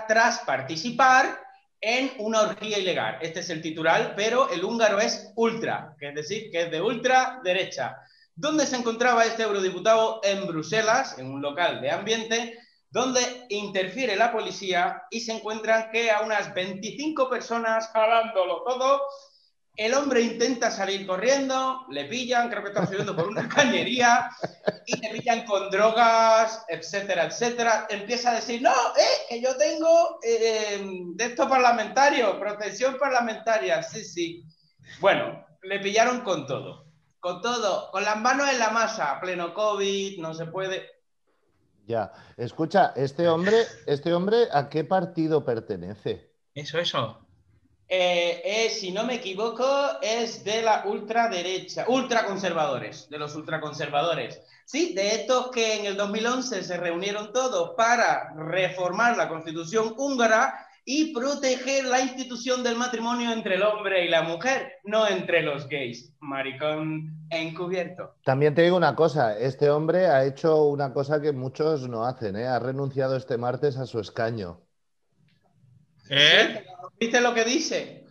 tras 0.08 0.40
participar 0.40 1.45
en 1.80 2.12
una 2.18 2.42
orgía 2.42 2.78
ilegal. 2.78 3.18
Este 3.20 3.40
es 3.40 3.50
el 3.50 3.62
titular, 3.62 4.14
pero 4.16 4.48
el 4.50 4.64
húngaro 4.64 4.98
es 4.98 5.32
ultra, 5.36 5.94
que 5.98 6.08
es 6.08 6.14
decir, 6.14 6.50
que 6.50 6.62
es 6.62 6.70
de 6.70 6.80
ultra 6.80 7.40
derecha. 7.44 7.96
¿Dónde 8.34 8.66
se 8.66 8.76
encontraba 8.76 9.24
este 9.24 9.44
eurodiputado? 9.44 10.20
En 10.22 10.46
Bruselas, 10.46 11.18
en 11.18 11.32
un 11.32 11.40
local 11.40 11.80
de 11.80 11.90
ambiente, 11.90 12.58
donde 12.90 13.46
interfiere 13.50 14.16
la 14.16 14.32
policía 14.32 15.02
y 15.10 15.20
se 15.20 15.32
encuentran 15.32 15.90
que 15.90 16.10
a 16.10 16.20
unas 16.20 16.54
25 16.54 17.28
personas 17.28 17.90
jalándolo 17.92 18.62
todo 18.62 19.02
el 19.76 19.92
hombre 19.92 20.22
intenta 20.22 20.70
salir 20.70 21.06
corriendo, 21.06 21.84
le 21.90 22.06
pillan, 22.06 22.48
creo 22.48 22.62
que 22.62 22.70
está 22.70 22.86
subiendo 22.86 23.14
por 23.14 23.28
una 23.28 23.48
cañería, 23.54 24.30
y 24.86 24.96
le 25.00 25.10
pillan 25.10 25.44
con 25.44 25.70
drogas, 25.70 26.64
etcétera, 26.68 27.26
etcétera. 27.26 27.86
Empieza 27.90 28.30
a 28.30 28.34
decir, 28.36 28.62
no, 28.62 28.70
eh, 28.70 29.26
que 29.28 29.40
yo 29.42 29.56
tengo 29.56 30.18
eh, 30.22 30.82
de 31.14 31.24
esto 31.24 31.48
parlamentario, 31.48 32.38
protección 32.40 32.96
parlamentaria, 32.98 33.82
sí, 33.82 34.04
sí. 34.04 34.44
Bueno, 35.00 35.44
le 35.62 35.78
pillaron 35.80 36.20
con 36.20 36.46
todo, 36.46 36.86
con 37.20 37.42
todo, 37.42 37.90
con 37.90 38.02
las 38.02 38.16
manos 38.18 38.48
en 38.50 38.58
la 38.58 38.70
masa, 38.70 39.20
pleno 39.20 39.52
COVID, 39.52 40.20
no 40.20 40.32
se 40.32 40.46
puede. 40.46 40.90
Ya, 41.86 42.12
escucha, 42.36 42.92
este 42.96 43.28
hombre, 43.28 43.58
este 43.86 44.14
hombre, 44.14 44.48
¿a 44.52 44.68
qué 44.68 44.84
partido 44.84 45.44
pertenece? 45.44 46.32
Eso, 46.54 46.78
eso. 46.78 47.25
Eh, 47.88 48.68
si 48.70 48.90
no 48.90 49.04
me 49.04 49.14
equivoco, 49.14 49.64
es 50.02 50.42
de 50.44 50.62
la 50.62 50.84
ultraderecha, 50.86 51.84
ultraconservadores, 51.88 53.08
de 53.08 53.18
los 53.18 53.34
ultraconservadores. 53.36 54.42
Sí, 54.64 54.94
de 54.94 55.14
estos 55.14 55.50
que 55.52 55.76
en 55.78 55.86
el 55.86 55.96
2011 55.96 56.64
se 56.64 56.76
reunieron 56.76 57.32
todos 57.32 57.74
para 57.76 58.34
reformar 58.34 59.16
la 59.16 59.28
constitución 59.28 59.94
húngara 59.96 60.66
y 60.88 61.12
proteger 61.12 61.84
la 61.84 62.00
institución 62.00 62.62
del 62.62 62.76
matrimonio 62.76 63.32
entre 63.32 63.56
el 63.56 63.62
hombre 63.62 64.04
y 64.04 64.08
la 64.08 64.22
mujer, 64.22 64.74
no 64.84 65.06
entre 65.06 65.42
los 65.42 65.68
gays. 65.68 66.12
Maricón 66.20 67.26
encubierto. 67.28 68.14
También 68.24 68.54
te 68.54 68.62
digo 68.62 68.76
una 68.76 68.94
cosa, 68.94 69.36
este 69.36 69.68
hombre 69.68 70.06
ha 70.06 70.24
hecho 70.24 70.64
una 70.64 70.92
cosa 70.92 71.20
que 71.20 71.32
muchos 71.32 71.88
no 71.88 72.04
hacen, 72.04 72.36
¿eh? 72.36 72.46
ha 72.46 72.60
renunciado 72.60 73.16
este 73.16 73.36
martes 73.36 73.76
a 73.76 73.86
su 73.86 73.98
escaño. 73.98 74.60
¿Eh? 76.08 76.64
¿Viste 76.98 77.20
lo 77.20 77.34
que 77.34 77.44
dice? 77.44 78.06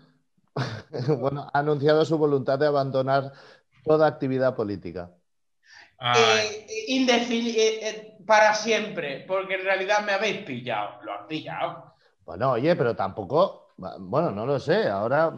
bueno, 1.19 1.49
ha 1.51 1.59
anunciado 1.59 2.05
su 2.05 2.17
voluntad 2.17 2.59
de 2.59 2.67
abandonar 2.67 3.33
toda 3.83 4.07
actividad 4.07 4.55
política. 4.55 5.11
Eh, 5.99 6.67
eh, 6.67 7.79
eh, 7.81 8.17
para 8.25 8.53
siempre, 8.53 9.23
porque 9.27 9.55
en 9.55 9.63
realidad 9.63 10.05
me 10.05 10.11
habéis 10.11 10.43
pillado, 10.43 11.01
lo 11.03 11.13
han 11.13 11.27
pillado. 11.27 11.95
Bueno, 12.25 12.51
oye, 12.51 12.75
pero 12.75 12.95
tampoco, 12.95 13.73
bueno, 13.77 14.31
no 14.31 14.45
lo 14.45 14.59
sé, 14.59 14.89
ahora 14.89 15.31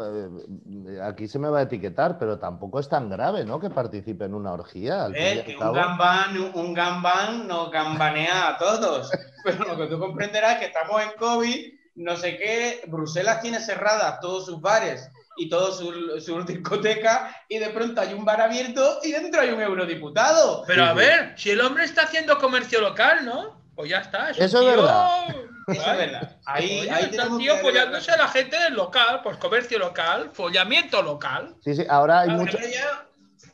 aquí 1.04 1.28
se 1.28 1.38
me 1.38 1.50
va 1.50 1.60
a 1.60 1.64
etiquetar, 1.64 2.18
pero 2.18 2.40
tampoco 2.40 2.80
es 2.80 2.90
tan 2.90 3.10
grave, 3.10 3.44
¿no? 3.46 3.60
Que 3.60 3.70
participe 3.70 4.26
en 4.26 4.34
una 4.34 4.54
orgía. 4.54 5.06
un 5.06 5.74
gambán, 5.74 6.38
un 6.54 6.74
gambán 6.74 7.48
nos 7.48 7.70
gambanea 7.72 8.50
a 8.50 8.58
todos, 8.58 9.12
pero 9.44 9.66
lo 9.66 9.78
que 9.78 9.88
tú 9.88 10.00
comprenderás 10.00 10.54
es 10.54 10.60
que 10.60 10.66
estamos 10.66 11.02
en 11.02 11.12
COVID 11.20 11.77
no 11.98 12.16
sé 12.16 12.38
qué, 12.38 12.84
Bruselas 12.88 13.42
tiene 13.42 13.60
cerradas 13.60 14.20
todos 14.20 14.46
sus 14.46 14.62
bares 14.62 15.10
y 15.36 15.50
toda 15.50 15.72
su, 15.74 16.44
discoteca 16.46 17.36
y 17.50 17.58
de 17.58 17.70
pronto 17.70 18.02
hay 18.02 18.14
un 18.14 18.24
bar 18.24 18.40
abierto 18.40 19.00
y 19.04 19.12
dentro 19.12 19.42
hay 19.42 19.50
un 19.50 19.62
eurodiputado. 19.62 20.64
Pero 20.68 20.86
a 20.86 20.94
ver, 20.94 21.34
si 21.38 21.50
el 21.50 21.62
hombre 21.62 21.86
está 21.86 22.04
haciendo 22.04 22.38
comercio 22.38 22.82
local, 22.82 23.26
¿no? 23.26 23.62
Pues 23.76 23.90
ya 23.90 24.00
está. 24.00 24.30
Eso 24.30 24.62
es 24.62 24.78
verdad. 24.78 25.36
Eso 25.68 25.92
es 25.92 25.98
verdad. 25.98 26.38
Ahí, 26.46 26.88
ahí 26.90 27.06
está 27.06 27.24
el 27.24 27.38
tío 27.38 27.58
follándose 27.58 28.12
a 28.12 28.18
la 28.18 28.28
gente 28.30 28.58
del 28.58 28.74
local, 28.76 29.22
pues 29.22 29.38
comercio 29.38 29.80
local, 29.80 30.30
follamiento 30.34 31.02
local. 31.02 31.56
Sí, 31.64 31.76
sí, 31.76 31.86
ahora 31.90 32.22
hay 32.22 32.30
muchos... 32.30 32.62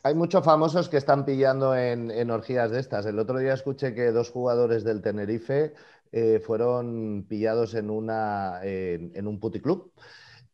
Hay 0.06 0.14
muchos 0.14 0.44
famosos 0.44 0.90
que 0.90 0.98
están 0.98 1.24
pillando 1.24 1.74
en, 1.74 2.10
en, 2.10 2.30
orgías 2.30 2.70
de 2.70 2.78
estas. 2.78 3.06
El 3.06 3.18
otro 3.18 3.38
día 3.38 3.54
escuché 3.54 3.94
que 3.94 4.12
dos 4.12 4.30
jugadores 4.30 4.84
del 4.84 5.00
Tenerife 5.00 5.72
eh, 6.12 6.42
fueron 6.44 7.24
pillados 7.26 7.72
en, 7.72 7.88
una, 7.88 8.60
en, 8.62 9.26
un 9.26 9.40
puticlub 9.40 9.94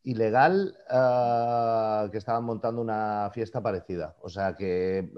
ilegal 0.04 0.78
ah, 0.88 2.08
que 2.12 2.18
estaban 2.18 2.44
montando 2.44 2.80
una 2.80 3.28
fiesta 3.34 3.60
parecida. 3.60 4.14
O 4.22 4.28
sea 4.28 4.54
que, 4.54 5.10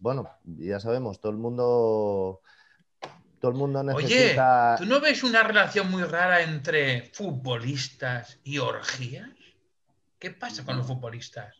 bueno, 0.00 0.30
ya 0.44 0.80
sabemos, 0.80 1.20
todo 1.20 1.32
el 1.32 1.38
mundo... 1.38 2.40
Todo 3.38 3.50
el 3.50 3.58
mundo 3.58 3.82
necesita... 3.82 4.76
Oye, 4.76 4.86
¿tú 4.86 4.90
no 4.90 4.98
ves 5.00 5.22
una 5.22 5.42
relación 5.42 5.90
muy 5.90 6.04
rara 6.04 6.40
entre 6.40 7.10
futbolistas 7.12 8.38
y 8.44 8.56
orgías? 8.56 9.28
¿Qué 10.18 10.30
pasa 10.30 10.64
con 10.64 10.78
los 10.78 10.86
futbolistas? 10.86 11.54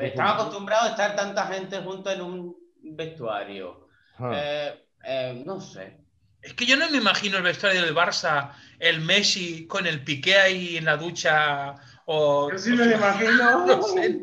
Están 0.00 0.28
acostumbrados 0.28 0.88
a 0.88 0.90
estar 0.90 1.16
tanta 1.16 1.46
gente 1.46 1.78
junto 1.78 2.10
en 2.10 2.20
un 2.20 2.56
vestuario. 2.82 3.88
Ah. 4.18 4.32
Eh, 4.34 4.84
eh, 5.04 5.42
no 5.46 5.60
sé. 5.60 5.98
Es 6.42 6.54
que 6.54 6.66
yo 6.66 6.76
no 6.76 6.88
me 6.90 6.98
imagino 6.98 7.38
el 7.38 7.42
vestuario 7.42 7.82
del 7.82 7.94
Barça, 7.94 8.52
el 8.78 9.00
Messi 9.00 9.66
con 9.66 9.86
el 9.86 10.04
Piqué 10.04 10.36
ahí 10.36 10.76
en 10.76 10.84
la 10.84 10.96
ducha 10.96 11.74
O, 12.06 12.50
Yo 12.52 12.58
sí 12.58 12.70
me 12.70 12.84
lo 12.86 12.96
imagino. 12.96 13.66
no 13.66 13.82
sé. 13.82 14.20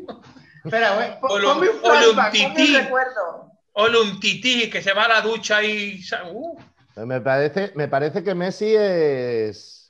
Espera, 0.64 0.94
güey. 0.94 1.10
O 1.22 1.34
un 1.52 2.30
tití. 2.32 2.76
un 2.76 2.82
recuerdo. 2.82 3.52
O 3.72 3.84
un 3.86 4.20
tití 4.20 4.70
que 4.70 4.82
se 4.82 4.92
va 4.92 5.04
a 5.04 5.08
la 5.08 5.20
ducha 5.20 5.62
y. 5.62 6.00
Uh, 6.32 6.58
Me 7.06 7.20
parece, 7.20 7.72
me 7.74 7.88
parece 7.88 8.22
que 8.22 8.34
Messi 8.34 8.74
es. 8.74 9.88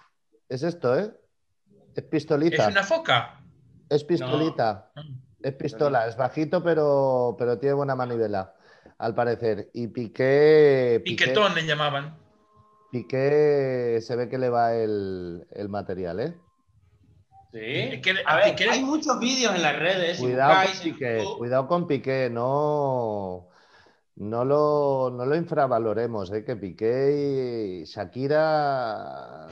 Es 0.48 0.62
esto, 0.62 0.98
¿eh? 0.98 1.10
Es 1.94 2.02
es 2.02 2.04
pistolita. 2.04 2.68
una 2.68 2.82
foca. 2.82 3.40
Es 3.88 4.04
pistolita. 4.04 4.90
Es 5.46 5.54
pistola. 5.54 6.06
Es 6.08 6.16
bajito, 6.16 6.62
pero, 6.62 7.36
pero 7.38 7.58
tiene 7.58 7.74
buena 7.74 7.94
manivela, 7.94 8.54
al 8.98 9.14
parecer. 9.14 9.70
Y 9.74 9.86
Piqué. 9.88 11.00
Piqué, 11.04 11.24
Piquetón 11.24 11.54
le 11.54 11.64
llamaban. 11.64 12.16
Piqué 12.90 13.98
se 14.00 14.16
ve 14.16 14.28
que 14.28 14.38
le 14.38 14.48
va 14.48 14.74
el, 14.74 15.46
el 15.52 15.68
material, 15.68 16.20
¿eh? 16.20 16.34
Sí. 17.52 17.60
Es 17.60 18.02
que- 18.02 18.14
a 18.26 18.36
ver, 18.36 18.56
Piqué- 18.56 18.68
hay 18.70 18.82
muchos 18.82 19.18
vídeos 19.20 19.54
en 19.54 19.62
las 19.62 19.78
redes. 19.78 20.16
si 20.16 20.22
con 20.22 20.30
en 21.06 21.18
YouTube. 21.18 21.38
cuidado 21.38 21.68
con 21.68 21.86
Piqué, 21.86 22.28
no, 22.30 23.48
no, 24.16 24.44
lo, 24.44 25.10
no 25.16 25.26
lo 25.26 25.36
infravaloremos, 25.36 26.32
¿eh? 26.32 26.44
que 26.44 26.56
Piqué 26.56 27.82
y 27.82 27.84
Shakira... 27.84 29.46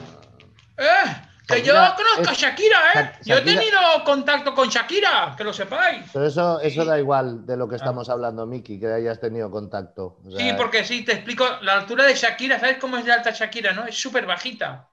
¡Eh! 0.77 1.11
Que 1.47 1.61
yo 1.61 1.73
Shakira 1.73 1.95
conozco 1.95 2.29
a 2.29 2.33
es- 2.33 2.37
Shakira, 2.39 2.77
¿eh? 2.95 3.11
Yo 3.23 3.35
he 3.35 3.39
Shakira- 3.41 3.59
tenido 3.59 3.79
contacto 4.03 4.55
con 4.55 4.67
Shakira, 4.69 5.33
que 5.37 5.43
lo 5.43 5.53
sepáis. 5.53 6.03
Pero 6.11 6.25
eso, 6.25 6.59
eso 6.59 6.81
Sí. 6.81 6.87
da 6.87 6.97
igual 6.97 7.45
de 7.45 7.55
lo 7.57 7.67
que 7.67 7.75
estamos 7.75 8.09
hablando, 8.09 8.45
Miki, 8.47 8.79
que 8.79 8.91
hayas 8.91 9.19
tenido 9.19 9.51
contacto. 9.51 10.17
O 10.25 10.37
Sí, 10.37 10.53
porque 10.57 10.83
sí, 10.83 11.03
te 11.05 11.13
explico. 11.13 11.45
La 11.61 11.73
altura 11.73 12.05
de 12.05 12.15
Shakira, 12.15 12.59
¿sabes 12.59 12.77
cómo 12.77 12.97
es 12.97 13.05
de 13.05 13.11
alta 13.13 13.31
Shakira, 13.31 13.73
no? 13.73 13.85
Es 13.85 13.95
súper 13.99 14.25
bajita. 14.25 14.87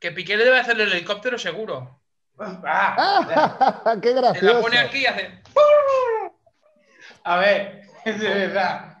Que 0.00 0.12
Piqué 0.12 0.36
le 0.36 0.44
debe 0.44 0.58
hacer 0.60 0.80
el 0.80 0.90
helicóptero 0.92 1.38
seguro. 1.38 2.00
Ah, 2.38 2.96
¡Ah! 2.98 3.96
¡Qué 4.02 4.08
Se 4.08 4.14
la 4.14 4.20
gracioso! 4.20 4.60
pone 4.62 4.78
aquí 4.78 4.98
y 4.98 5.06
hace. 5.06 5.42
a 7.24 7.36
ver, 7.36 7.82
de 8.04 8.12
verdad. 8.34 8.93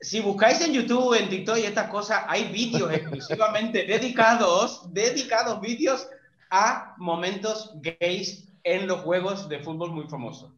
Si 0.00 0.20
buscáis 0.20 0.60
en 0.62 0.72
YouTube, 0.72 1.14
en 1.14 1.28
TikTok 1.28 1.58
y 1.58 1.64
estas 1.64 1.90
cosas, 1.90 2.24
hay 2.26 2.44
vídeos 2.50 2.90
exclusivamente 2.92 3.84
dedicados, 3.84 4.92
dedicados 4.92 5.60
vídeos 5.60 6.08
a 6.50 6.94
momentos 6.98 7.74
gays 7.80 8.48
en 8.64 8.86
los 8.86 9.00
juegos 9.00 9.48
de 9.48 9.58
fútbol 9.60 9.92
muy 9.92 10.06
famosos. 10.08 10.50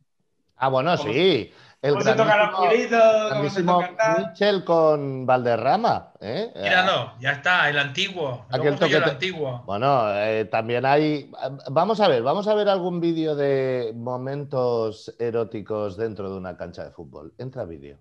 Ah, 0.57 0.69
bueno, 0.69 0.97
¿Cómo- 0.97 1.13
sí. 1.13 1.53
El 1.83 1.95
Cómo 1.95 2.05
se 2.05 2.15
tocan 2.15 2.39
los 2.39 2.51
cómo 2.55 2.71
se 2.71 2.87
grandísimo 2.89 3.73
tocan 3.73 3.97
tal. 3.97 4.27
Mitchell 4.29 4.63
con 4.65 5.27
Valderrama. 5.27 6.13
¿eh? 6.21 6.53
Míralo, 6.55 7.15
ya 7.19 7.33
está, 7.33 7.69
el 7.69 7.77
antiguo. 7.77 8.47
Aquel 8.51 8.79
soy 8.79 8.93
el 8.95 9.03
antiguo. 9.03 9.65
Bueno, 9.67 10.05
eh, 10.15 10.45
también 10.45 10.87
hay. 10.87 11.29
Vamos 11.73 12.01
a 12.01 12.07
ver, 12.07 12.23
vamos 12.23 12.47
a 12.47 12.55
ver 12.55 12.69
algún 12.69 13.01
vídeo 13.01 13.35
de 13.35 13.93
momentos 13.97 15.13
eróticos 15.19 15.97
dentro 15.97 16.31
de 16.31 16.37
una 16.37 16.57
cancha 16.57 16.85
de 16.85 16.93
fútbol. 16.93 17.35
Entra 17.37 17.65
vídeo. 17.65 17.99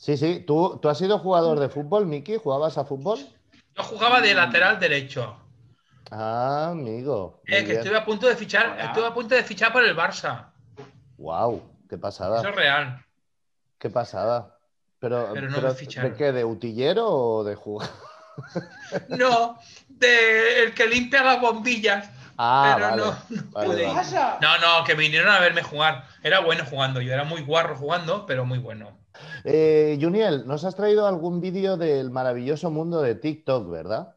Sí, 0.00 0.16
sí. 0.16 0.42
¿Tú, 0.46 0.78
¿Tú 0.80 0.88
has 0.88 0.96
sido 0.96 1.18
jugador 1.18 1.60
de 1.60 1.68
fútbol, 1.68 2.06
Miki? 2.06 2.38
¿Jugabas 2.38 2.78
a 2.78 2.86
fútbol? 2.86 3.18
Yo 3.76 3.82
jugaba 3.82 4.22
de 4.22 4.32
lateral 4.32 4.80
derecho. 4.80 5.36
Ah, 6.10 6.68
amigo. 6.70 7.42
Eh, 7.46 7.64
que 7.66 7.74
estuve 7.74 7.98
a 7.98 8.04
punto 8.06 8.26
de 8.26 8.34
fichar, 8.34 8.70
Hola. 8.72 8.84
estuve 8.84 9.06
a 9.06 9.12
punto 9.12 9.34
de 9.34 9.44
fichar 9.44 9.70
por 9.70 9.84
el 9.84 9.94
Barça. 9.94 10.52
Wow, 11.18 11.62
qué 11.88 11.98
pasada. 11.98 12.40
Eso 12.40 12.48
es 12.48 12.56
real. 12.56 13.04
Qué 13.78 13.90
pasada. 13.90 14.56
Pero, 14.98 15.30
Pero 15.34 15.50
no 15.50 15.56
pero 15.56 15.68
me 15.68 15.74
ficharon. 15.74 16.12
¿de 16.12 16.16
qué? 16.16 16.32
¿De 16.32 16.44
utillero 16.46 17.06
o 17.06 17.44
de 17.44 17.54
jugador? 17.54 17.92
No, 19.08 19.58
de 19.88 20.62
el 20.62 20.72
que 20.72 20.86
limpia 20.86 21.22
las 21.22 21.40
bombillas. 21.42 22.08
Ah, 22.38 22.72
Pero 22.74 22.88
vale. 22.88 23.86
no. 23.86 24.38
No, 24.40 24.58
no, 24.58 24.84
que 24.84 24.94
vinieron 24.94 25.28
a 25.28 25.40
verme 25.40 25.62
jugar. 25.62 26.06
Era 26.22 26.40
bueno 26.40 26.64
jugando, 26.64 27.02
yo 27.02 27.12
era 27.12 27.24
muy 27.24 27.42
guarro 27.42 27.76
jugando, 27.76 28.24
pero 28.24 28.46
muy 28.46 28.58
bueno. 28.58 28.99
Eh, 29.44 29.98
Juniel, 30.00 30.46
nos 30.46 30.64
has 30.64 30.74
traído 30.76 31.06
algún 31.06 31.40
vídeo 31.40 31.76
del 31.76 32.10
maravilloso 32.10 32.70
mundo 32.70 33.00
de 33.02 33.14
TikTok, 33.14 33.68
¿verdad? 33.70 34.14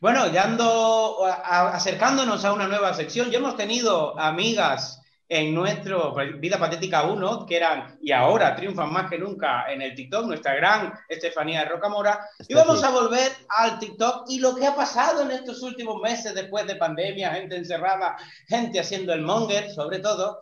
Bueno, 0.00 0.26
ya 0.32 0.44
ando 0.44 1.24
a- 1.24 1.68
acercándonos 1.74 2.44
a 2.44 2.52
una 2.52 2.66
nueva 2.68 2.92
sección. 2.94 3.30
Ya 3.30 3.38
hemos 3.38 3.56
tenido 3.56 4.18
amigas 4.18 5.00
en 5.28 5.52
nuestro 5.54 6.14
Vida 6.38 6.56
Patética 6.58 7.02
1, 7.04 7.46
que 7.46 7.56
eran 7.56 7.98
y 8.00 8.12
ahora 8.12 8.54
triunfan 8.54 8.92
más 8.92 9.10
que 9.10 9.18
nunca 9.18 9.64
en 9.72 9.82
el 9.82 9.94
TikTok, 9.94 10.26
nuestra 10.26 10.54
gran 10.54 10.92
Estefanía 11.08 11.64
Rocamora. 11.64 12.28
Y 12.46 12.54
vamos 12.54 12.82
aquí. 12.82 12.86
a 12.92 13.00
volver 13.00 13.32
al 13.48 13.78
TikTok 13.78 14.26
y 14.28 14.38
lo 14.38 14.54
que 14.54 14.66
ha 14.66 14.74
pasado 14.76 15.22
en 15.22 15.32
estos 15.32 15.62
últimos 15.62 16.00
meses 16.00 16.32
después 16.34 16.66
de 16.66 16.76
pandemia, 16.76 17.32
gente 17.32 17.56
encerrada, 17.56 18.16
gente 18.46 18.78
haciendo 18.78 19.12
el 19.12 19.22
monger, 19.22 19.70
sobre 19.72 19.98
todo. 19.98 20.40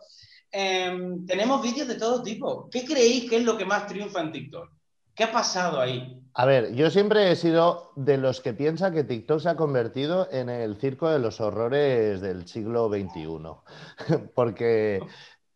Em, 0.57 1.25
tenemos 1.25 1.61
vídeos 1.61 1.85
de 1.85 1.95
todo 1.95 2.23
tipo. 2.23 2.69
¿Qué 2.69 2.85
creéis 2.85 3.29
que 3.29 3.35
es 3.35 3.43
lo 3.43 3.57
que 3.57 3.65
más 3.65 3.87
triunfa 3.87 4.21
en 4.21 4.31
TikTok? 4.31 4.71
¿Qué 5.13 5.25
ha 5.25 5.31
pasado 5.31 5.81
ahí? 5.81 6.23
A 6.33 6.45
ver, 6.45 6.73
yo 6.73 6.89
siempre 6.89 7.29
he 7.29 7.35
sido 7.35 7.91
de 7.97 8.17
los 8.17 8.39
que 8.39 8.53
piensa 8.53 8.91
que 8.91 9.03
TikTok 9.03 9.41
se 9.41 9.49
ha 9.49 9.57
convertido 9.57 10.29
en 10.31 10.47
el 10.47 10.77
circo 10.77 11.09
de 11.09 11.19
los 11.19 11.41
horrores 11.41 12.21
del 12.21 12.47
siglo 12.47 12.87
XXI. 12.87 13.27
Porque 14.33 15.01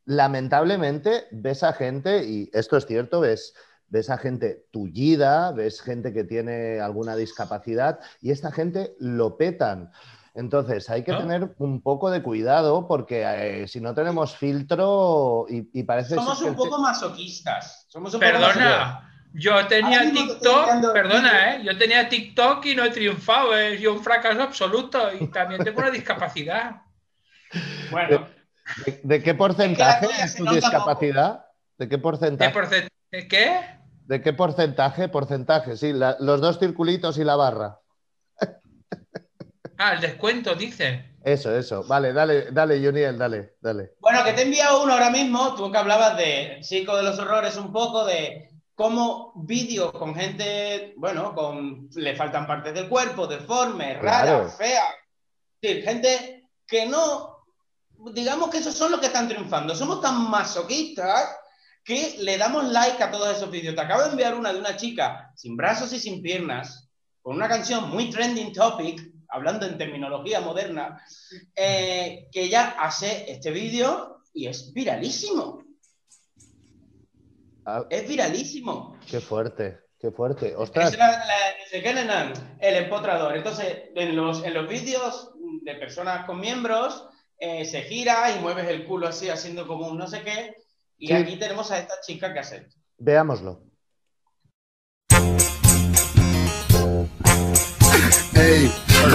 lamentablemente 0.03 1.27
ves 1.31 1.63
a 1.63 1.71
gente, 1.71 2.25
y 2.25 2.49
esto 2.51 2.75
es 2.75 2.85
cierto, 2.85 3.21
ves, 3.21 3.53
ves 3.87 4.09
a 4.09 4.17
gente 4.17 4.65
tullida, 4.69 5.53
ves 5.53 5.79
gente 5.81 6.11
que 6.11 6.25
tiene 6.25 6.81
alguna 6.81 7.15
discapacidad 7.15 8.01
y 8.21 8.31
esta 8.31 8.51
gente 8.51 8.97
lo 8.99 9.37
petan. 9.37 9.93
Entonces 10.39 10.89
hay 10.89 11.03
que 11.03 11.11
¿Ah? 11.11 11.17
tener 11.17 11.53
un 11.57 11.81
poco 11.81 12.09
de 12.09 12.23
cuidado 12.23 12.87
porque 12.87 13.23
eh, 13.27 13.67
si 13.67 13.81
no 13.81 13.93
tenemos 13.93 14.37
filtro 14.37 15.45
y, 15.49 15.69
y 15.77 15.83
parece 15.83 16.15
Somos 16.15 16.41
un 16.41 16.55
poco 16.55 16.79
masoquistas. 16.79 17.85
Somos 17.89 18.13
un 18.13 18.21
poco 18.21 18.31
masoquistas. 18.31 18.63
Perdona, 18.63 19.11
yo 19.33 19.67
tenía 19.67 20.09
TikTok, 20.09 20.93
perdona, 20.93 21.55
¿eh? 21.55 21.61
Yo 21.65 21.77
tenía 21.77 22.07
TikTok 22.07 22.65
y 22.67 22.75
no 22.75 22.85
he 22.85 22.89
triunfado, 22.89 23.55
¿eh? 23.57 23.77
Yo 23.79 23.91
un 23.93 24.01
fracaso 24.01 24.41
absoluto 24.41 24.97
y 25.19 25.27
también 25.27 25.61
tengo 25.61 25.79
una 25.79 25.91
discapacidad. 25.91 26.81
Bueno, 27.91 28.27
¿De, 28.85 29.01
de 29.03 29.23
qué 29.23 29.33
porcentaje 29.33 30.07
es 30.23 30.35
tu 30.35 30.45
discapacidad? 30.45 31.45
¿De 31.77 31.89
qué 31.89 31.97
¿De 31.97 32.01
porcentaje? 32.01 32.53
porcent- 32.53 32.87
¿Qué? 33.27 33.59
¿De 34.05 34.21
qué 34.21 34.31
porcentaje? 34.33 35.09
Porcentaje, 35.09 35.75
sí, 35.75 35.91
la- 35.91 36.15
los 36.19 36.39
dos 36.39 36.59
circulitos 36.59 37.17
y 37.17 37.23
la 37.25 37.35
barra. 37.35 37.79
Ah, 39.81 39.93
el 39.93 40.01
descuento, 40.01 40.53
dice. 40.55 41.15
Eso, 41.23 41.55
eso. 41.55 41.83
Vale, 41.85 42.11
dale, 42.13 42.51
dale, 42.51 42.85
Juniel, 42.85 43.17
dale, 43.17 43.55
dale. 43.61 43.93
bueno, 44.01 44.23
que 44.25 44.33
te 44.33 44.41
he 44.41 44.45
enviado 44.45 44.83
uno 44.83 44.91
ahora 44.93 45.09
mismo, 45.09 45.55
tú 45.55 45.71
que 45.71 45.77
hablabas 45.77 46.17
de 46.17 46.59
Chico 46.61 46.95
de 46.97 47.03
los 47.03 47.17
Horrores, 47.17 47.55
un 47.57 47.71
poco 47.71 48.03
de 48.05 48.49
cómo 48.75 49.31
vídeos 49.35 49.91
con 49.93 50.13
gente, 50.15 50.93
bueno, 50.97 51.33
con 51.33 51.89
le 51.95 52.15
faltan 52.15 52.45
partes 52.45 52.73
del 52.73 52.89
cuerpo, 52.89 53.25
deformes, 53.27 53.97
raras, 54.01 54.23
Claro. 54.23 54.49
feas. 54.49 54.85
Es 55.61 55.69
decir, 55.69 55.83
gente 55.83 56.43
que 56.67 56.85
no, 56.85 57.37
digamos 58.13 58.49
que 58.49 58.57
esos 58.59 58.73
son 58.75 58.91
los 58.91 58.99
que 58.99 59.07
están 59.07 59.27
triunfando. 59.29 59.75
Somos 59.75 60.01
tan 60.01 60.29
masoquistas 60.29 61.37
que 61.83 62.15
le 62.19 62.37
damos 62.37 62.65
like 62.69 63.01
a 63.01 63.11
todos 63.11 63.35
esos 63.35 63.49
vídeos. 63.49 63.75
Te 63.75 63.81
acabo 63.81 64.03
de 64.03 64.09
enviar 64.09 64.35
una 64.35 64.51
de 64.53 64.59
una 64.59 64.75
chica 64.75 65.31
sin 65.35 65.55
brazos 65.57 65.91
y 65.93 65.99
sin 65.99 66.21
piernas, 66.21 66.89
con 67.21 67.35
una 67.35 67.47
canción 67.49 67.89
muy 67.89 68.09
trending 68.09 68.53
topic, 68.53 69.01
hablando 69.29 69.65
en 69.65 69.77
terminología 69.77 70.41
moderna, 70.41 71.01
eh, 71.55 72.27
que 72.31 72.43
ella 72.43 72.75
hace 72.79 73.31
este 73.31 73.51
vídeo 73.51 74.23
y 74.33 74.47
es 74.47 74.73
viralísimo. 74.73 75.63
Ah, 77.65 77.85
Es 77.89 78.07
viralísimo. 78.07 78.97
qué 79.09 79.19
fuerte, 79.19 79.79
qué 79.99 80.11
fuerte. 80.11 80.55
Ostras, 80.55 80.93
Es 80.93 80.97
la, 80.99 81.11
la- 81.11 82.35
el 82.59 82.75
empotrador. 82.75 83.35
Entonces, 83.35 83.83
en 83.95 84.15
los, 84.15 84.43
en 84.43 84.53
los 84.53 84.67
vídeos 84.67 85.31
de 85.63 85.75
personas 85.75 86.25
con 86.25 86.39
miembros, 86.39 87.07
eh, 87.37 87.65
se 87.65 87.83
gira 87.83 88.35
y 88.35 88.39
mueves 88.39 88.67
el 88.67 88.85
culo 88.85 89.07
así, 89.07 89.29
haciendo 89.29 89.67
como 89.67 89.87
un 89.87 89.97
no 89.97 90.07
sé 90.07 90.21
qué. 90.23 90.55
Y 90.97 91.07
Sí. 91.07 91.13
aquí 91.13 91.37
tenemos 91.37 91.71
a 91.71 91.79
esta 91.79 91.93
chica 92.01 92.33
que 92.33 92.39
hace 92.39 92.57
esto. 92.57 92.75
veámoslo. 92.97 93.63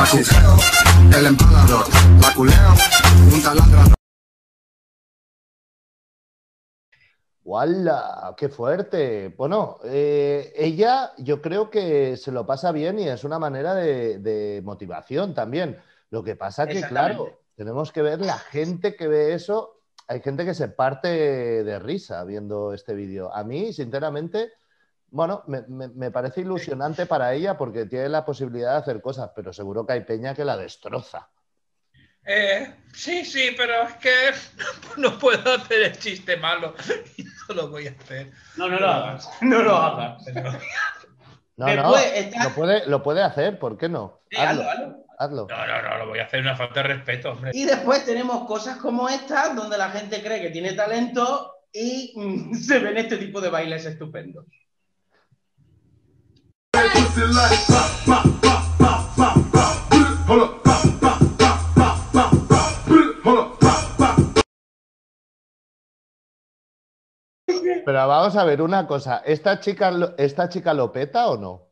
El 0.05 1.27
empalador, 1.27 1.87
la 2.21 2.35
culeo, 2.35 2.75
un 3.33 3.43
taladrador. 3.43 3.95
¡Wala! 7.43 8.35
¡Qué 8.37 8.51
fuerte! 8.51 9.35
Bueno, 9.35 9.79
eh, 9.85 10.53
ella 10.57 11.13
yo 11.17 11.41
creo 11.41 11.71
que 11.71 12.19
se 12.19 12.33
lo 12.33 12.45
pasa 12.45 12.71
bien 12.71 12.99
y 12.99 13.09
es 13.09 13.25
una 13.25 13.39
manera 13.39 13.75
de, 13.75 14.19
de 14.19 14.61
motivación 14.63 15.33
también. 15.33 15.81
Lo 16.11 16.23
que 16.23 16.37
pasa 16.37 16.67
que, 16.67 16.83
claro, 16.83 17.41
tenemos 17.57 17.91
que 17.91 18.03
ver 18.03 18.21
la 18.21 18.37
gente 18.39 18.97
que 18.97 19.09
ve 19.09 19.33
eso. 19.33 19.81
Hay 20.07 20.21
gente 20.21 20.45
que 20.45 20.53
se 20.53 20.69
parte 20.69 21.09
de 21.65 21.79
risa 21.79 22.25
viendo 22.25 22.75
este 22.75 22.95
vídeo. 22.95 23.35
A 23.35 23.43
mí, 23.43 23.73
sinceramente, 23.73 24.53
Bueno, 25.15 25.45
me, 25.47 25.63
me- 25.69 25.87
me 25.91 26.11
parece 26.11 26.41
ilusionante 26.41 27.07
para 27.07 27.33
ella 27.35 27.57
porque 27.57 27.87
tiene 27.87 28.09
la 28.09 28.25
posibilidad 28.25 28.73
de 28.73 28.79
hacer 28.79 29.01
cosas, 29.01 29.31
pero 29.33 29.53
seguro 29.53 29.87
que 29.87 29.93
hay 29.93 30.01
peña 30.01 30.35
que 30.35 30.45
la 30.45 30.57
destroza. 30.57 31.29
Eh, 32.27 32.75
sí, 32.93 33.25
sí, 33.25 33.55
pero 33.57 33.83
es 33.83 33.95
que 33.95 34.11
no 34.97 35.17
puedo 35.17 35.55
hacer 35.55 35.83
el 35.85 35.97
chiste 35.99 36.37
malo 36.37 36.75
y 37.17 37.23
no 37.23 37.55
lo 37.55 37.69
voy 37.69 37.87
a 37.87 37.91
hacer. 37.93 38.33
No, 38.57 38.69
no 38.69 38.81
lo 38.81 38.89
hagas. 38.89 39.31
No 39.41 39.63
lo 39.63 39.77
hagas. 39.77 40.25
No, 41.57 41.67
no, 41.77 41.97
está- 41.97 42.43
lo 42.43 42.51
puede, 42.51 42.85
lo 42.87 43.01
puede 43.05 43.23
hacer, 43.23 43.61
¿por 43.61 43.79
qué 43.79 43.89
no? 43.89 44.19
Sí, 44.31 44.37
Hazlo, 44.37 44.69
hazlo, 44.69 44.85
hazlo. 45.17 45.47
hazlo. 45.47 45.47
No, 45.49 45.67
no, 45.69 45.83
no, 45.91 45.99
lo 45.99 46.09
voy 46.09 46.19
a 46.19 46.25
hacer 46.25 46.41
una 46.41 46.57
falta 46.57 46.83
de 46.83 46.89
respeto, 46.89 47.31
hombre. 47.31 47.53
Y 47.55 47.65
después 47.67 48.05
tenemos 48.05 48.49
cosas 48.49 48.79
como 48.79 49.09
esta, 49.09 49.55
donde 49.55 49.79
la 49.79 49.91
gente 49.91 50.21
cree 50.21 50.43
que 50.43 50.51
tiene 50.51 50.73
talento 50.73 51.53
y 51.73 52.13
mm, 52.17 52.55
se 52.59 52.81
ven 52.81 52.97
este 52.97 53.17
tipo 53.19 53.41
de 53.41 53.51
bailes 53.51 53.85
estupendos. 53.87 54.47
Pussy 57.15 57.27
like 57.33 57.67
pop, 57.67 57.91
pop, 58.07 58.25
pop, 58.43 58.63
pop, 58.77 59.17
pop, 59.17 59.37
pop. 59.53 59.77
Hold 60.27 60.43
up, 60.43 60.63
pop, 60.65 60.83
pop, 61.01 61.19
pop, 61.39 61.59
pop, 61.77 62.13
pop, 62.13 62.49
pop. 62.49 62.69
Hold 63.25 63.39
up, 63.39 63.59
pop, 63.61 63.97
pop. 63.99 64.45
Pero 67.87 68.09
vamos 68.09 68.37
a 68.37 68.45
ver 68.45 68.63
una 68.63 68.87
cosa, 68.87 69.19
¿esta 69.25 69.61
chica, 69.61 69.91
lo- 69.91 70.15
¿esta 70.19 70.49
chica 70.49 70.75
lo 70.75 70.91
peta 70.91 71.29
o 71.29 71.37
no? 71.37 71.69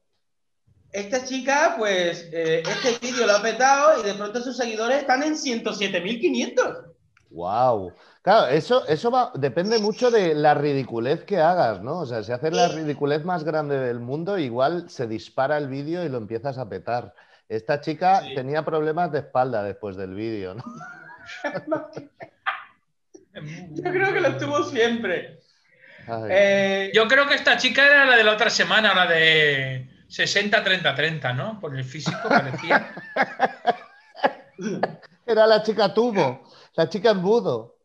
Esta 0.93 1.25
chica, 1.25 1.75
pues, 1.79 2.29
eh, 2.33 2.63
este 2.65 2.99
vídeo 3.05 3.27
lo 3.27 3.33
ha 3.37 3.43
petado 3.43 3.99
y 4.01 4.05
de 4.05 4.15
pronto 4.15 4.41
sus 4.43 4.57
seguidores 4.57 4.99
están 4.99 5.23
en 5.23 5.35
107.500. 5.37 6.92
Wow. 7.33 7.93
Claro, 8.23 8.47
eso, 8.49 8.87
eso 8.87 9.11
va, 9.11 9.33
depende 9.35 9.79
mucho 9.79 10.11
de 10.11 10.35
la 10.35 10.55
ridiculez 10.55 11.25
que 11.25 11.41
hagas, 11.41 11.81
¿no? 11.83 12.01
O 12.01 12.07
sea, 12.07 12.23
si 12.23 12.31
haces 12.33 12.53
la 12.53 12.69
ridiculez 12.69 13.25
más 13.25 13.43
grande 13.43 13.79
del 13.79 14.01
mundo, 14.01 14.39
igual 14.39 14.89
se 14.91 15.07
dispara 15.07 15.57
el 15.59 15.69
vídeo 15.69 16.05
y 16.05 16.09
lo 16.09 16.19
empiezas 16.19 16.59
a 16.59 16.69
petar. 16.69 17.15
Esta 17.49 17.81
chica 17.81 18.21
Sí. 18.21 18.35
tenía 18.35 18.65
problemas 18.65 19.11
de 19.13 19.21
espalda 19.21 19.63
después 19.63 19.97
del 19.97 20.15
vídeo, 20.15 20.55
¿no? 20.55 20.63
Yo 23.35 23.91
creo 23.91 24.13
que 24.13 24.21
lo 24.21 24.37
tuvo 24.37 24.63
siempre. 24.65 25.41
Eh, 26.29 26.91
Yo 26.95 27.09
creo 27.09 27.27
que 27.27 27.35
esta 27.35 27.57
chica 27.57 27.87
era 27.87 28.05
la 28.05 28.17
de 28.17 28.25
la 28.25 28.33
otra 28.33 28.51
semana, 28.51 28.95
la 28.95 29.07
de 29.07 29.89
60-30-30, 30.09 31.35
¿no? 31.35 31.59
Por 31.61 31.77
el 31.77 31.85
físico 31.85 32.29
parecía. 32.29 32.93
Era 35.27 35.47
la 35.47 35.63
chica 35.63 35.93
tubo, 35.95 36.43
la 36.77 36.89
chica 36.89 37.11
embudo. 37.11 37.77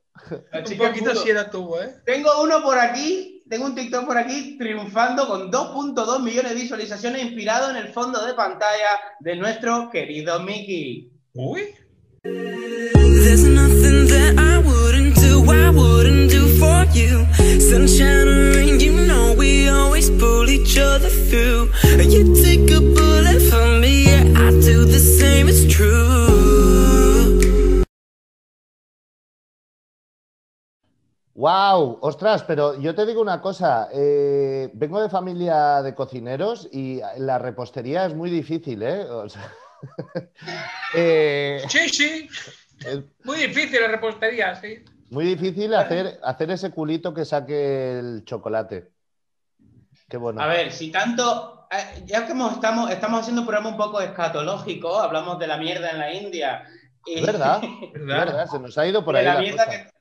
la 0.52 0.60
Un 0.60 0.66
chica 0.66 0.88
poquito 0.88 1.12
pudo. 1.12 1.22
sí 1.24 1.30
era 1.30 1.50
tubo, 1.50 1.82
¿eh? 1.82 1.96
Tengo 2.06 2.42
uno 2.42 2.62
por 2.64 2.78
aquí, 2.80 3.44
tengo 3.50 3.66
un 3.66 3.76
TikTok 3.76 4.06
por 4.06 4.18
aquí 4.18 4.58
triunfando 4.58 5.28
con 5.28 5.52
2.2 5.52 6.22
millones 6.24 6.54
de 6.56 6.62
visualizaciones 6.62 7.22
inspirado 7.24 7.70
en 7.70 7.76
el 7.78 7.94
fondo 7.94 8.26
de 8.26 8.34
pantalla 8.34 9.00
de 9.20 9.36
nuestro 9.36 9.90
querido 9.92 10.40
Mickey. 10.42 11.12
Uy. 11.36 11.76
There's 12.24 13.44
nothing 13.44 14.08
that 14.08 14.36
I 14.40 14.58
wouldn't 14.60 15.16
do, 15.16 15.44
I 15.52 15.70
wouldn't 15.70 16.32
do 16.32 16.48
for 16.58 16.86
you. 16.94 17.26
Sunshine 17.60 18.28
or 18.28 18.52
rain, 18.56 18.80
you 18.80 18.94
know 19.06 19.34
we 19.38 19.70
always 19.70 20.10
pull 20.10 20.50
each 20.50 20.78
other 20.78 21.10
through. 21.10 21.70
You 22.02 22.34
take 22.36 22.72
a 22.72 22.82
bullet 22.82 23.42
for 23.50 23.80
me, 23.80 24.06
yeah, 24.06 24.24
I 24.36 24.50
do 24.52 24.86
the 24.86 25.00
same, 25.00 25.48
it's 25.48 25.66
true. 25.72 26.27
¡Wow! 31.38 32.00
Ostras, 32.02 32.42
pero 32.42 32.80
yo 32.80 32.96
te 32.96 33.06
digo 33.06 33.22
una 33.22 33.40
cosa, 33.42 33.90
eh, 33.94 34.72
vengo 34.74 35.00
de 35.00 35.08
familia 35.08 35.84
de 35.84 35.94
cocineros 35.94 36.68
y 36.72 37.00
la 37.20 37.38
repostería 37.38 38.08
es 38.08 38.16
muy 38.16 38.32
difícil, 38.32 38.82
¿eh? 38.82 39.04
O 39.04 39.30
sea, 39.30 39.54
eh, 40.96 41.62
Sí, 41.70 41.90
sí. 41.90 42.28
es 42.84 43.02
Muy 43.24 43.38
difícil 43.38 43.80
la 43.82 43.88
repostería, 43.90 44.56
sí. 44.56 44.84
muy 45.12 45.26
difícil 45.26 45.76
hacer, 45.76 46.20
hacer 46.24 46.50
ese 46.50 46.72
culito 46.72 47.14
que 47.14 47.24
saque 47.24 48.00
el 48.00 48.24
chocolate. 48.26 48.90
Qué 50.10 50.18
bueno. 50.18 50.42
A 50.42 50.48
ver, 50.48 50.72
si 50.72 50.90
tanto, 50.92 51.68
eh, 51.70 52.02
ya 52.08 52.26
que 52.26 52.34
estamos, 52.34 52.90
estamos 52.90 53.20
haciendo 53.20 53.42
un 53.42 53.48
programa 53.48 53.70
un 53.70 53.78
poco 53.78 54.02
escatológico, 54.02 55.00
hablamos 55.00 55.38
de 55.38 55.46
la 55.46 55.58
mierda 55.58 55.92
en 55.92 56.00
la 56.00 56.12
India. 56.12 56.64
Verdad, 57.24 57.62
es 57.64 57.94
¿Verdad? 57.94 58.26
verdad, 58.26 58.48
se 58.48 58.58
nos 58.60 58.76
ha 58.76 58.88
ido 58.88 59.06
por 59.06 59.14
de 59.14 59.20
ahí 59.20 59.26
la 59.26 59.34
la 59.36 59.40
mierda 59.42 59.66
cosa. 59.66 59.92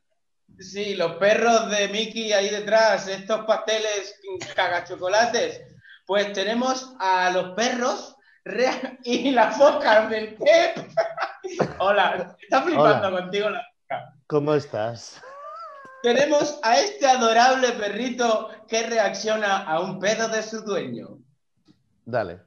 Sí, 0.59 0.95
los 0.95 1.17
perros 1.17 1.71
de 1.71 1.89
Mickey 1.89 2.33
ahí 2.33 2.49
detrás, 2.49 3.09
estos 3.09 3.45
pasteles 3.45 4.19
cagachocolates. 4.55 5.63
Pues 6.07 6.33
tenemos 6.33 6.95
a 6.99 7.31
los 7.31 7.55
perros 7.55 8.17
y 9.05 9.31
las 9.33 9.57
focas 9.57 10.09
del 10.09 10.35
Pep. 10.35 10.89
Hola, 11.79 12.37
está 12.41 12.63
flipando 12.63 13.09
Hola. 13.09 13.21
contigo 13.23 13.51
la 13.51 13.67
¿Cómo 14.27 14.55
estás? 14.55 15.21
Tenemos 16.03 16.59
a 16.63 16.79
este 16.79 17.07
adorable 17.07 17.73
perrito 17.73 18.51
que 18.69 18.87
reacciona 18.87 19.65
a 19.65 19.81
un 19.81 19.99
pedo 19.99 20.29
de 20.29 20.43
su 20.43 20.61
dueño. 20.63 21.19
Dale. 22.05 22.41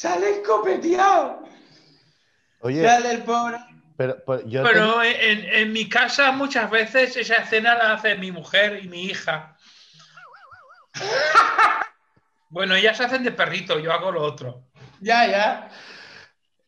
Sale 0.00 0.30
escopeteado. 0.30 1.42
Oye, 2.60 2.82
Sale 2.82 3.10
el 3.10 3.22
pobre. 3.22 3.58
pero, 3.98 4.22
yo 4.46 5.02
en, 5.02 5.44
en 5.44 5.72
mi 5.74 5.90
casa 5.90 6.32
muchas 6.32 6.70
veces 6.70 7.18
esa 7.18 7.34
escena 7.34 7.74
la 7.74 7.92
hace 7.92 8.14
mi 8.14 8.32
mujer 8.32 8.82
y 8.82 8.88
mi 8.88 9.04
hija. 9.04 9.58
Bueno, 12.52 12.74
ellas 12.74 13.00
hacen 13.00 13.22
de 13.22 13.30
perrito, 13.30 13.78
yo 13.78 13.92
hago 13.92 14.10
lo 14.10 14.22
otro. 14.22 14.64
Ya, 14.98 15.24
ya. 15.28 15.70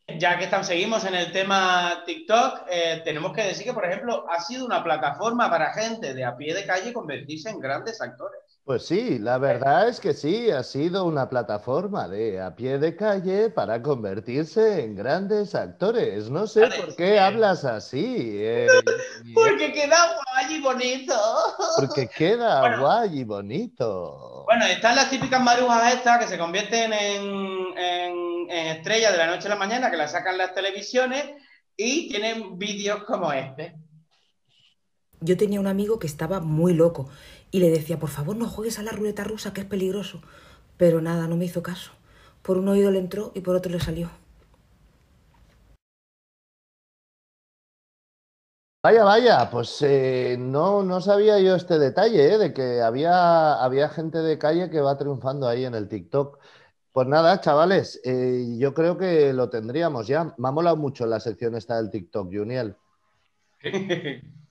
Ya 0.07 0.39
que 0.39 0.45
estamos, 0.45 0.69
seguimos 0.69 1.05
en 1.05 1.17
el 1.17 1.33
tema 1.33 2.05
TikTok, 2.07 2.67
eh, 2.71 3.03
tenemos 3.05 3.33
que 3.33 3.43
decir 3.43 3.65
que, 3.65 3.73
por 3.73 3.85
ejemplo, 3.85 4.25
ha 4.31 4.41
sido 4.41 4.65
una 4.65 4.85
plataforma 4.85 5.51
para 5.51 5.75
gente 5.75 6.15
de 6.15 6.25
a 6.25 6.37
pie 6.37 6.55
de 6.55 6.65
calle 6.65 6.93
convertirse 6.93 7.51
en 7.51 7.59
grandes 7.59 8.01
actores. 8.01 8.52
Pues 8.65 8.87
sí, 8.87 9.19
la 9.19 9.39
verdad 9.39 9.89
es 9.89 9.99
que 9.99 10.15
sí, 10.15 10.49
ha 10.51 10.63
sido 10.63 11.05
una 11.05 11.29
plataforma 11.29 12.07
de 12.09 12.41
a 12.41 12.55
pie 12.55 12.79
de 12.79 12.95
calle 12.95 13.51
para 13.51 13.83
convertirse 13.83 14.85
en 14.85 14.95
grandes 14.95 15.57
actores. 15.57 16.31
No 16.31 16.47
sé 16.47 16.69
por 16.69 16.95
qué 16.95 17.19
hablas 17.19 17.65
así. 17.65 18.05
eh, 18.39 18.69
Porque 19.35 19.73
queda 19.73 20.15
guay 20.15 20.55
y 20.57 20.61
bonito. 20.61 21.15
porque 21.77 22.07
queda 22.17 22.61
Bueno. 22.61 22.81
guay 22.83 23.19
y 23.21 23.25
bonito. 23.25 24.45
Bueno, 24.47 24.65
están 24.67 24.95
las 24.95 25.11
típicas 25.11 25.43
marujas 25.43 25.95
estas 25.95 26.19
que 26.21 26.29
se 26.29 26.39
convierten 26.39 26.93
en, 26.93 27.79
en- 27.79 28.51
en 28.51 28.67
estrellas 28.77 29.11
de 29.13 29.19
la 29.19 29.27
noche 29.27 29.47
a 29.49 29.51
la 29.51 29.57
mañana, 29.57 29.91
que 29.91 29.97
las 29.97 30.13
sacan 30.13 30.39
las 30.39 30.55
televisiones 30.55 31.25
y 31.77 32.09
tienen 32.09 32.59
vídeos 32.59 33.03
como 33.05 33.33
este. 33.33 33.75
Yo 35.23 35.37
tenía 35.37 35.61
un 35.61 35.67
amigo 35.67 35.99
que 35.99 36.07
estaba 36.07 36.41
muy 36.41 36.75
loco 36.75 37.09
y 37.51 37.61
le 37.61 37.71
decía, 37.71 37.99
por 37.99 38.11
favor, 38.11 38.37
no 38.37 38.49
juegues 38.49 38.79
a 38.79 38.83
la 38.83 38.93
ruleta 38.93 39.25
rusa, 39.25 39.53
que 39.53 39.63
es 39.63 39.67
peligroso. 39.67 40.21
Pero 40.77 41.01
nada, 41.01 41.29
no 41.29 41.37
me 41.37 41.45
hizo 41.47 41.63
caso. 41.63 41.93
Por 42.43 42.59
un 42.59 42.69
oído 42.69 42.91
le 42.91 42.99
entró 42.99 43.33
y 43.35 43.41
por 43.41 43.57
otro 43.57 43.71
le 43.73 43.81
salió. 43.81 44.11
Vaya, 48.85 49.05
vaya, 49.05 49.49
pues 49.51 49.81
eh, 49.83 50.37
no, 50.39 50.83
no 50.83 51.01
sabía 51.01 51.39
yo 51.39 51.55
este 51.55 51.79
detalle, 51.79 52.35
eh, 52.35 52.39
de 52.39 52.53
que 52.53 52.81
había, 52.81 53.63
había 53.63 53.89
gente 53.89 54.19
de 54.19 54.39
calle 54.39 54.71
que 54.71 54.81
va 54.81 54.99
triunfando 54.99 55.47
ahí 55.47 55.65
en 55.65 55.75
el 55.77 55.89
TikTok. 55.89 56.41
Pues 56.93 57.07
nada, 57.07 57.41
chavales, 57.41 58.01
eh, 58.05 58.57
yo 58.59 58.75
creo 58.75 58.99
que 58.99 59.33
lo 59.33 59.49
tendríamos 59.51 60.09
ya. 60.09 60.35
Me 60.37 60.49
ha 60.49 60.51
molado 60.53 60.77
mucho 60.77 61.07
la 61.07 61.21
sección 61.21 61.55
esta 61.55 61.77
del 61.77 61.91
TikTok, 61.91 62.29
Juniel. 62.33 62.77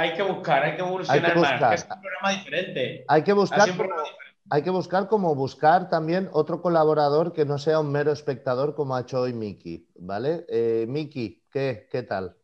hay 0.00 0.14
que 0.14 0.22
buscar, 0.22 0.62
hay 0.64 0.74
que 0.76 0.80
evolucionar 0.82 1.24
Hay 1.24 1.32
que 1.34 1.40
más, 1.40 1.50
buscar. 1.52 1.68
que 1.70 1.74
es 1.76 1.86
un 1.90 2.00
programa 2.00 2.30
diferente. 2.38 3.04
Hay 3.08 3.22
que 3.22 3.32
buscar, 3.32 3.60
como, 3.60 3.72
diferente. 3.82 4.10
hay 4.50 4.62
que 4.62 4.70
buscar 4.70 5.08
como 5.08 5.34
buscar 5.34 5.88
también 5.88 6.28
otro 6.32 6.60
colaborador 6.62 7.32
que 7.32 7.44
no 7.44 7.58
sea 7.58 7.80
un 7.80 7.92
mero 7.92 8.12
espectador 8.12 8.74
como 8.74 8.96
ha 8.96 9.00
hecho 9.02 9.20
hoy 9.20 9.32
Miki, 9.32 9.86
¿vale? 9.96 10.44
Eh, 10.48 10.86
Miki, 10.88 11.42
¿qué, 11.50 11.88
¿qué 11.90 12.02
tal? 12.02 12.36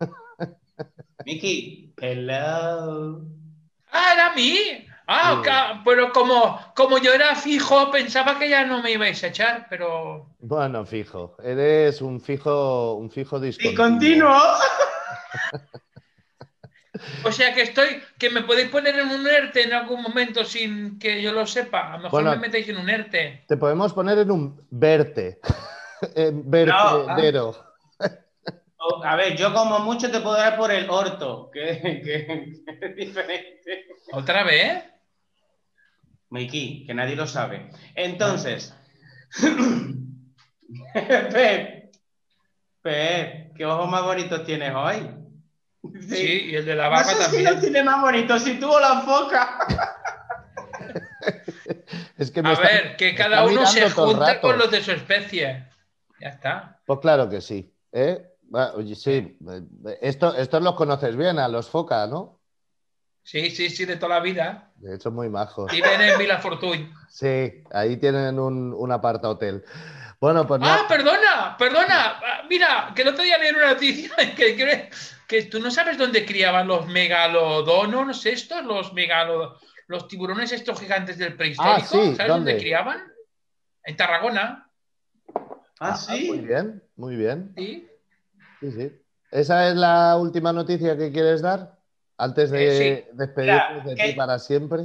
Miki, 1.24 1.92
hello. 2.00 3.22
¡Ah, 3.92 4.10
era 4.14 4.32
a 4.32 4.34
mí! 4.34 4.58
Ah, 5.06 5.42
Sí. 5.44 5.80
pero 5.84 6.12
como, 6.12 6.58
como 6.74 6.96
yo 6.98 7.12
era 7.12 7.34
fijo, 7.36 7.90
pensaba 7.90 8.38
que 8.38 8.48
ya 8.48 8.64
no 8.64 8.82
me 8.82 8.92
ibais 8.92 9.22
a 9.22 9.26
echar, 9.28 9.66
pero. 9.68 10.30
Bueno, 10.40 10.86
fijo, 10.86 11.36
eres 11.42 12.00
un 12.00 12.20
fijo, 12.22 12.94
un 12.94 13.10
fijo 13.10 13.36
Y 13.36 13.40
discontinuo. 13.42 13.86
continuo. 13.86 14.36
O 17.24 17.32
sea 17.32 17.52
que 17.54 17.62
estoy, 17.62 18.00
que 18.18 18.30
me 18.30 18.42
podéis 18.42 18.68
poner 18.68 18.98
en 18.98 19.08
un 19.08 19.26
ERTE 19.26 19.62
en 19.64 19.72
algún 19.72 20.00
momento 20.02 20.44
sin 20.44 20.98
que 20.98 21.20
yo 21.20 21.32
lo 21.32 21.46
sepa. 21.46 21.92
A 21.94 21.96
lo 21.96 22.02
mejor 22.04 22.22
Bueno. 22.22 22.30
me 22.30 22.36
metéis 22.46 22.68
en 22.68 22.76
un 22.76 22.88
ERTE. 22.88 23.44
Te 23.48 23.56
podemos 23.56 23.92
poner 23.92 24.18
en 24.18 24.30
un 24.30 24.60
verte, 24.70 25.40
en 26.14 26.48
vertedero. 26.50 27.54
A 29.04 29.16
ver, 29.16 29.34
yo 29.36 29.52
como 29.54 29.78
mucho 29.80 30.10
te 30.10 30.20
puedo 30.20 30.36
dar 30.36 30.56
por 30.56 30.70
el 30.70 30.88
orto, 30.90 31.50
que, 31.52 31.80
que- 31.80 32.62
que 32.64 32.86
es 32.86 32.96
diferente. 32.96 33.86
¿Otra 34.12 34.44
vez? 34.44 34.84
Mikey, 36.28 36.84
que 36.86 36.92
nadie 36.94 37.16
lo 37.16 37.26
sabe. 37.26 37.70
Entonces, 37.94 38.74
Pep, 40.92 41.94
Pep, 42.82 43.56
¿qué 43.56 43.64
ojos 43.64 43.88
más 43.90 44.02
bonitos 44.04 44.44
tienes 44.44 44.72
hoy? 44.74 45.10
Sí, 46.08 46.46
y 46.50 46.54
el 46.56 46.64
de 46.64 46.74
la 46.74 46.84
No 46.84 46.90
barba 46.90 47.04
sé 47.04 47.14
si 47.16 47.20
también. 47.22 47.44
los 47.44 47.60
tiene 47.60 47.82
más 47.82 48.00
bonitos, 48.00 48.42
si 48.42 48.58
tuvo 48.58 48.80
la 48.80 49.00
foca. 49.00 49.58
Es 52.16 52.30
que 52.30 52.42
me 52.42 52.50
A 52.50 52.52
está- 52.52 52.64
ver, 52.68 52.96
que 52.96 53.14
cada 53.14 53.44
uno 53.44 53.66
se 53.66 53.90
junta 53.90 54.40
con 54.40 54.56
los 54.58 54.70
de 54.70 54.82
su 54.82 54.92
especie. 54.92 55.66
Ya 56.20 56.28
está. 56.28 56.78
Pues 56.86 57.00
claro 57.00 57.28
que 57.28 57.40
sí. 57.40 57.72
¿eh? 57.92 58.30
Sí, 58.94 59.36
eh, 59.50 59.98
esto, 60.00 60.34
estos 60.36 60.62
los 60.62 60.74
conoces 60.74 61.16
bien, 61.16 61.38
a 61.38 61.48
los 61.48 61.68
foca, 61.68 62.06
¿no? 62.06 62.40
Sí, 63.24 63.50
sí, 63.50 63.70
sí, 63.70 63.84
de 63.84 63.96
toda 63.96 64.16
la 64.16 64.20
vida. 64.20 64.70
De 64.76 64.94
hecho, 64.94 65.10
muy 65.10 65.28
majos. 65.28 65.72
Y 65.72 65.80
ven 65.80 66.00
en 66.00 66.18
Vila 66.18 66.38
Fortuny. 66.38 66.92
Sí, 67.08 67.62
ahí 67.72 67.96
tienen 67.96 68.38
un, 68.38 68.74
un 68.76 68.92
aparta 68.92 69.28
hotel. 69.28 69.64
Bueno, 70.20 70.46
pues 70.46 70.60
no. 70.60 70.66
Ah, 70.68 70.84
perdona, 70.88 71.56
perdona. 71.58 72.18
Ah, 72.18 72.42
Mira, 72.50 72.92
que 72.94 73.02
el 73.02 73.08
otro 73.08 73.22
día 73.22 73.38
leí 73.38 73.50
una 73.54 73.70
noticia 73.72 74.10
que, 74.36 74.56
que, 74.56 74.90
que 75.34 75.50
tú 75.50 75.58
no 75.60 75.70
sabes 75.70 75.98
dónde 75.98 76.24
criaban 76.24 76.68
los 76.68 76.86
megalodonos 76.86 78.24
estos, 78.26 78.64
los 78.64 78.92
megalo, 78.92 79.58
los 79.88 80.06
tiburones 80.08 80.52
estos 80.52 80.78
gigantes 80.80 81.18
del 81.18 81.36
prehistórico. 81.36 81.76
Ah, 81.76 81.80
sí, 81.80 81.96
¿Sabes 81.96 82.18
¿dónde? 82.18 82.52
dónde 82.52 82.56
criaban? 82.58 82.98
En 83.84 83.96
Tarragona. 83.96 84.70
Ah, 85.80 85.98
Muy 86.08 86.38
bien, 86.40 86.82
muy 86.96 87.16
bien. 87.16 87.52
Sí. 87.56 87.88
Sí, 88.60 88.72
sí. 88.72 88.92
¿Esa 89.32 89.68
es 89.68 89.74
la 89.74 90.16
última 90.16 90.52
noticia 90.52 90.96
que 90.96 91.10
quieres 91.10 91.42
dar? 91.42 91.76
Antes 92.16 92.50
de 92.50 92.88
Eh, 92.92 93.08
despedirnos 93.14 93.84
de 93.84 93.94
que- 93.96 94.04
ti 94.04 94.12
para 94.12 94.38
siempre. 94.38 94.82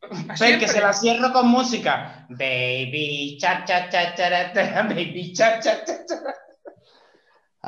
Ven, 0.00 0.36
Siempre. 0.36 0.58
que 0.60 0.68
se 0.68 0.80
la 0.80 0.92
cierro 0.94 1.32
con 1.32 1.48
música. 1.48 2.24
Baby, 2.30 3.36
cha, 3.38 3.64
cha, 3.66 3.88
cha, 3.90 4.14
cha, 4.14 4.52
cha, 4.54 4.82
baby, 4.84 5.32
cha, 5.34 5.60
cha, 5.60 5.84
cha, 5.84 6.06
cha. 6.06 6.16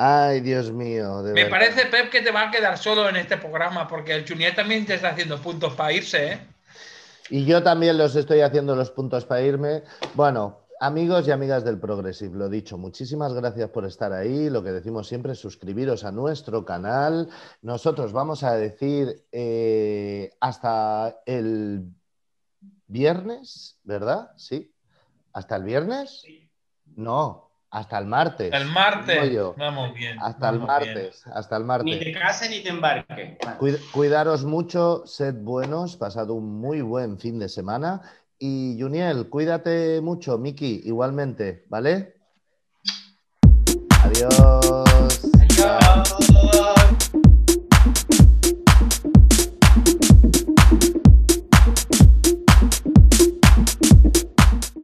Ay, 0.03 0.39
Dios 0.41 0.71
mío. 0.71 1.21
de 1.21 1.33
Me 1.33 1.43
verdad. 1.43 1.59
parece, 1.59 1.85
Pep, 1.85 2.09
que 2.09 2.21
te 2.21 2.31
va 2.31 2.47
a 2.47 2.51
quedar 2.51 2.75
solo 2.75 3.07
en 3.07 3.17
este 3.17 3.37
programa 3.37 3.87
porque 3.87 4.15
el 4.15 4.27
Junior 4.27 4.51
también 4.55 4.83
te 4.83 4.95
está 4.95 5.09
haciendo 5.09 5.39
puntos 5.39 5.75
para 5.75 5.93
irse, 5.93 6.31
¿eh? 6.33 6.39
Y 7.29 7.45
yo 7.45 7.61
también 7.61 7.99
los 7.99 8.15
estoy 8.15 8.41
haciendo 8.41 8.75
los 8.75 8.89
puntos 8.89 9.25
para 9.25 9.41
irme. 9.43 9.83
Bueno, 10.15 10.61
amigos 10.79 11.27
y 11.27 11.31
amigas 11.31 11.63
del 11.63 11.79
Progressive, 11.79 12.35
lo 12.35 12.49
dicho, 12.49 12.79
muchísimas 12.79 13.31
gracias 13.35 13.69
por 13.69 13.85
estar 13.85 14.11
ahí. 14.11 14.49
Lo 14.49 14.63
que 14.63 14.71
decimos 14.71 15.07
siempre 15.07 15.33
es 15.33 15.39
suscribiros 15.39 16.03
a 16.03 16.11
nuestro 16.11 16.65
canal. 16.65 17.29
Nosotros 17.61 18.11
vamos 18.11 18.43
a 18.43 18.55
decir 18.55 19.23
eh, 19.31 20.31
hasta 20.39 21.15
el 21.27 21.85
viernes, 22.87 23.77
¿verdad? 23.83 24.31
Sí. 24.35 24.73
¿Hasta 25.31 25.57
el 25.57 25.63
viernes? 25.63 26.23
No, 26.95 27.50
hasta 27.71 27.97
el 27.99 28.05
martes. 28.05 28.53
Hasta 28.53 28.57
el 28.57 28.69
martes. 28.69 29.55
Vamos 29.57 29.93
bien. 29.93 30.17
Hasta 30.19 30.49
el 30.49 30.59
martes. 30.59 31.23
Hasta 31.33 31.55
el 31.55 31.63
martes. 31.63 31.85
Ni 31.85 31.99
te 31.99 32.11
cases 32.11 32.49
ni 32.49 32.59
te 32.59 32.69
embarques. 32.69 33.37
Cuid 33.59 33.75
cuidaros 33.93 34.43
mucho, 34.43 35.03
sed 35.05 35.35
buenos, 35.35 35.95
pasad 35.95 36.29
un 36.31 36.59
muy 36.59 36.81
buen 36.81 37.17
fin 37.17 37.39
de 37.39 37.47
semana. 37.47 38.01
Y 38.37 38.77
Juniel, 38.77 39.29
cuídate 39.29 40.01
mucho, 40.01 40.37
Miki, 40.37 40.81
igualmente, 40.83 41.65
¿vale? 41.69 42.15
Adiós. 44.03 45.21
Adiós. 45.39 46.15
Adiós. 46.19 47.11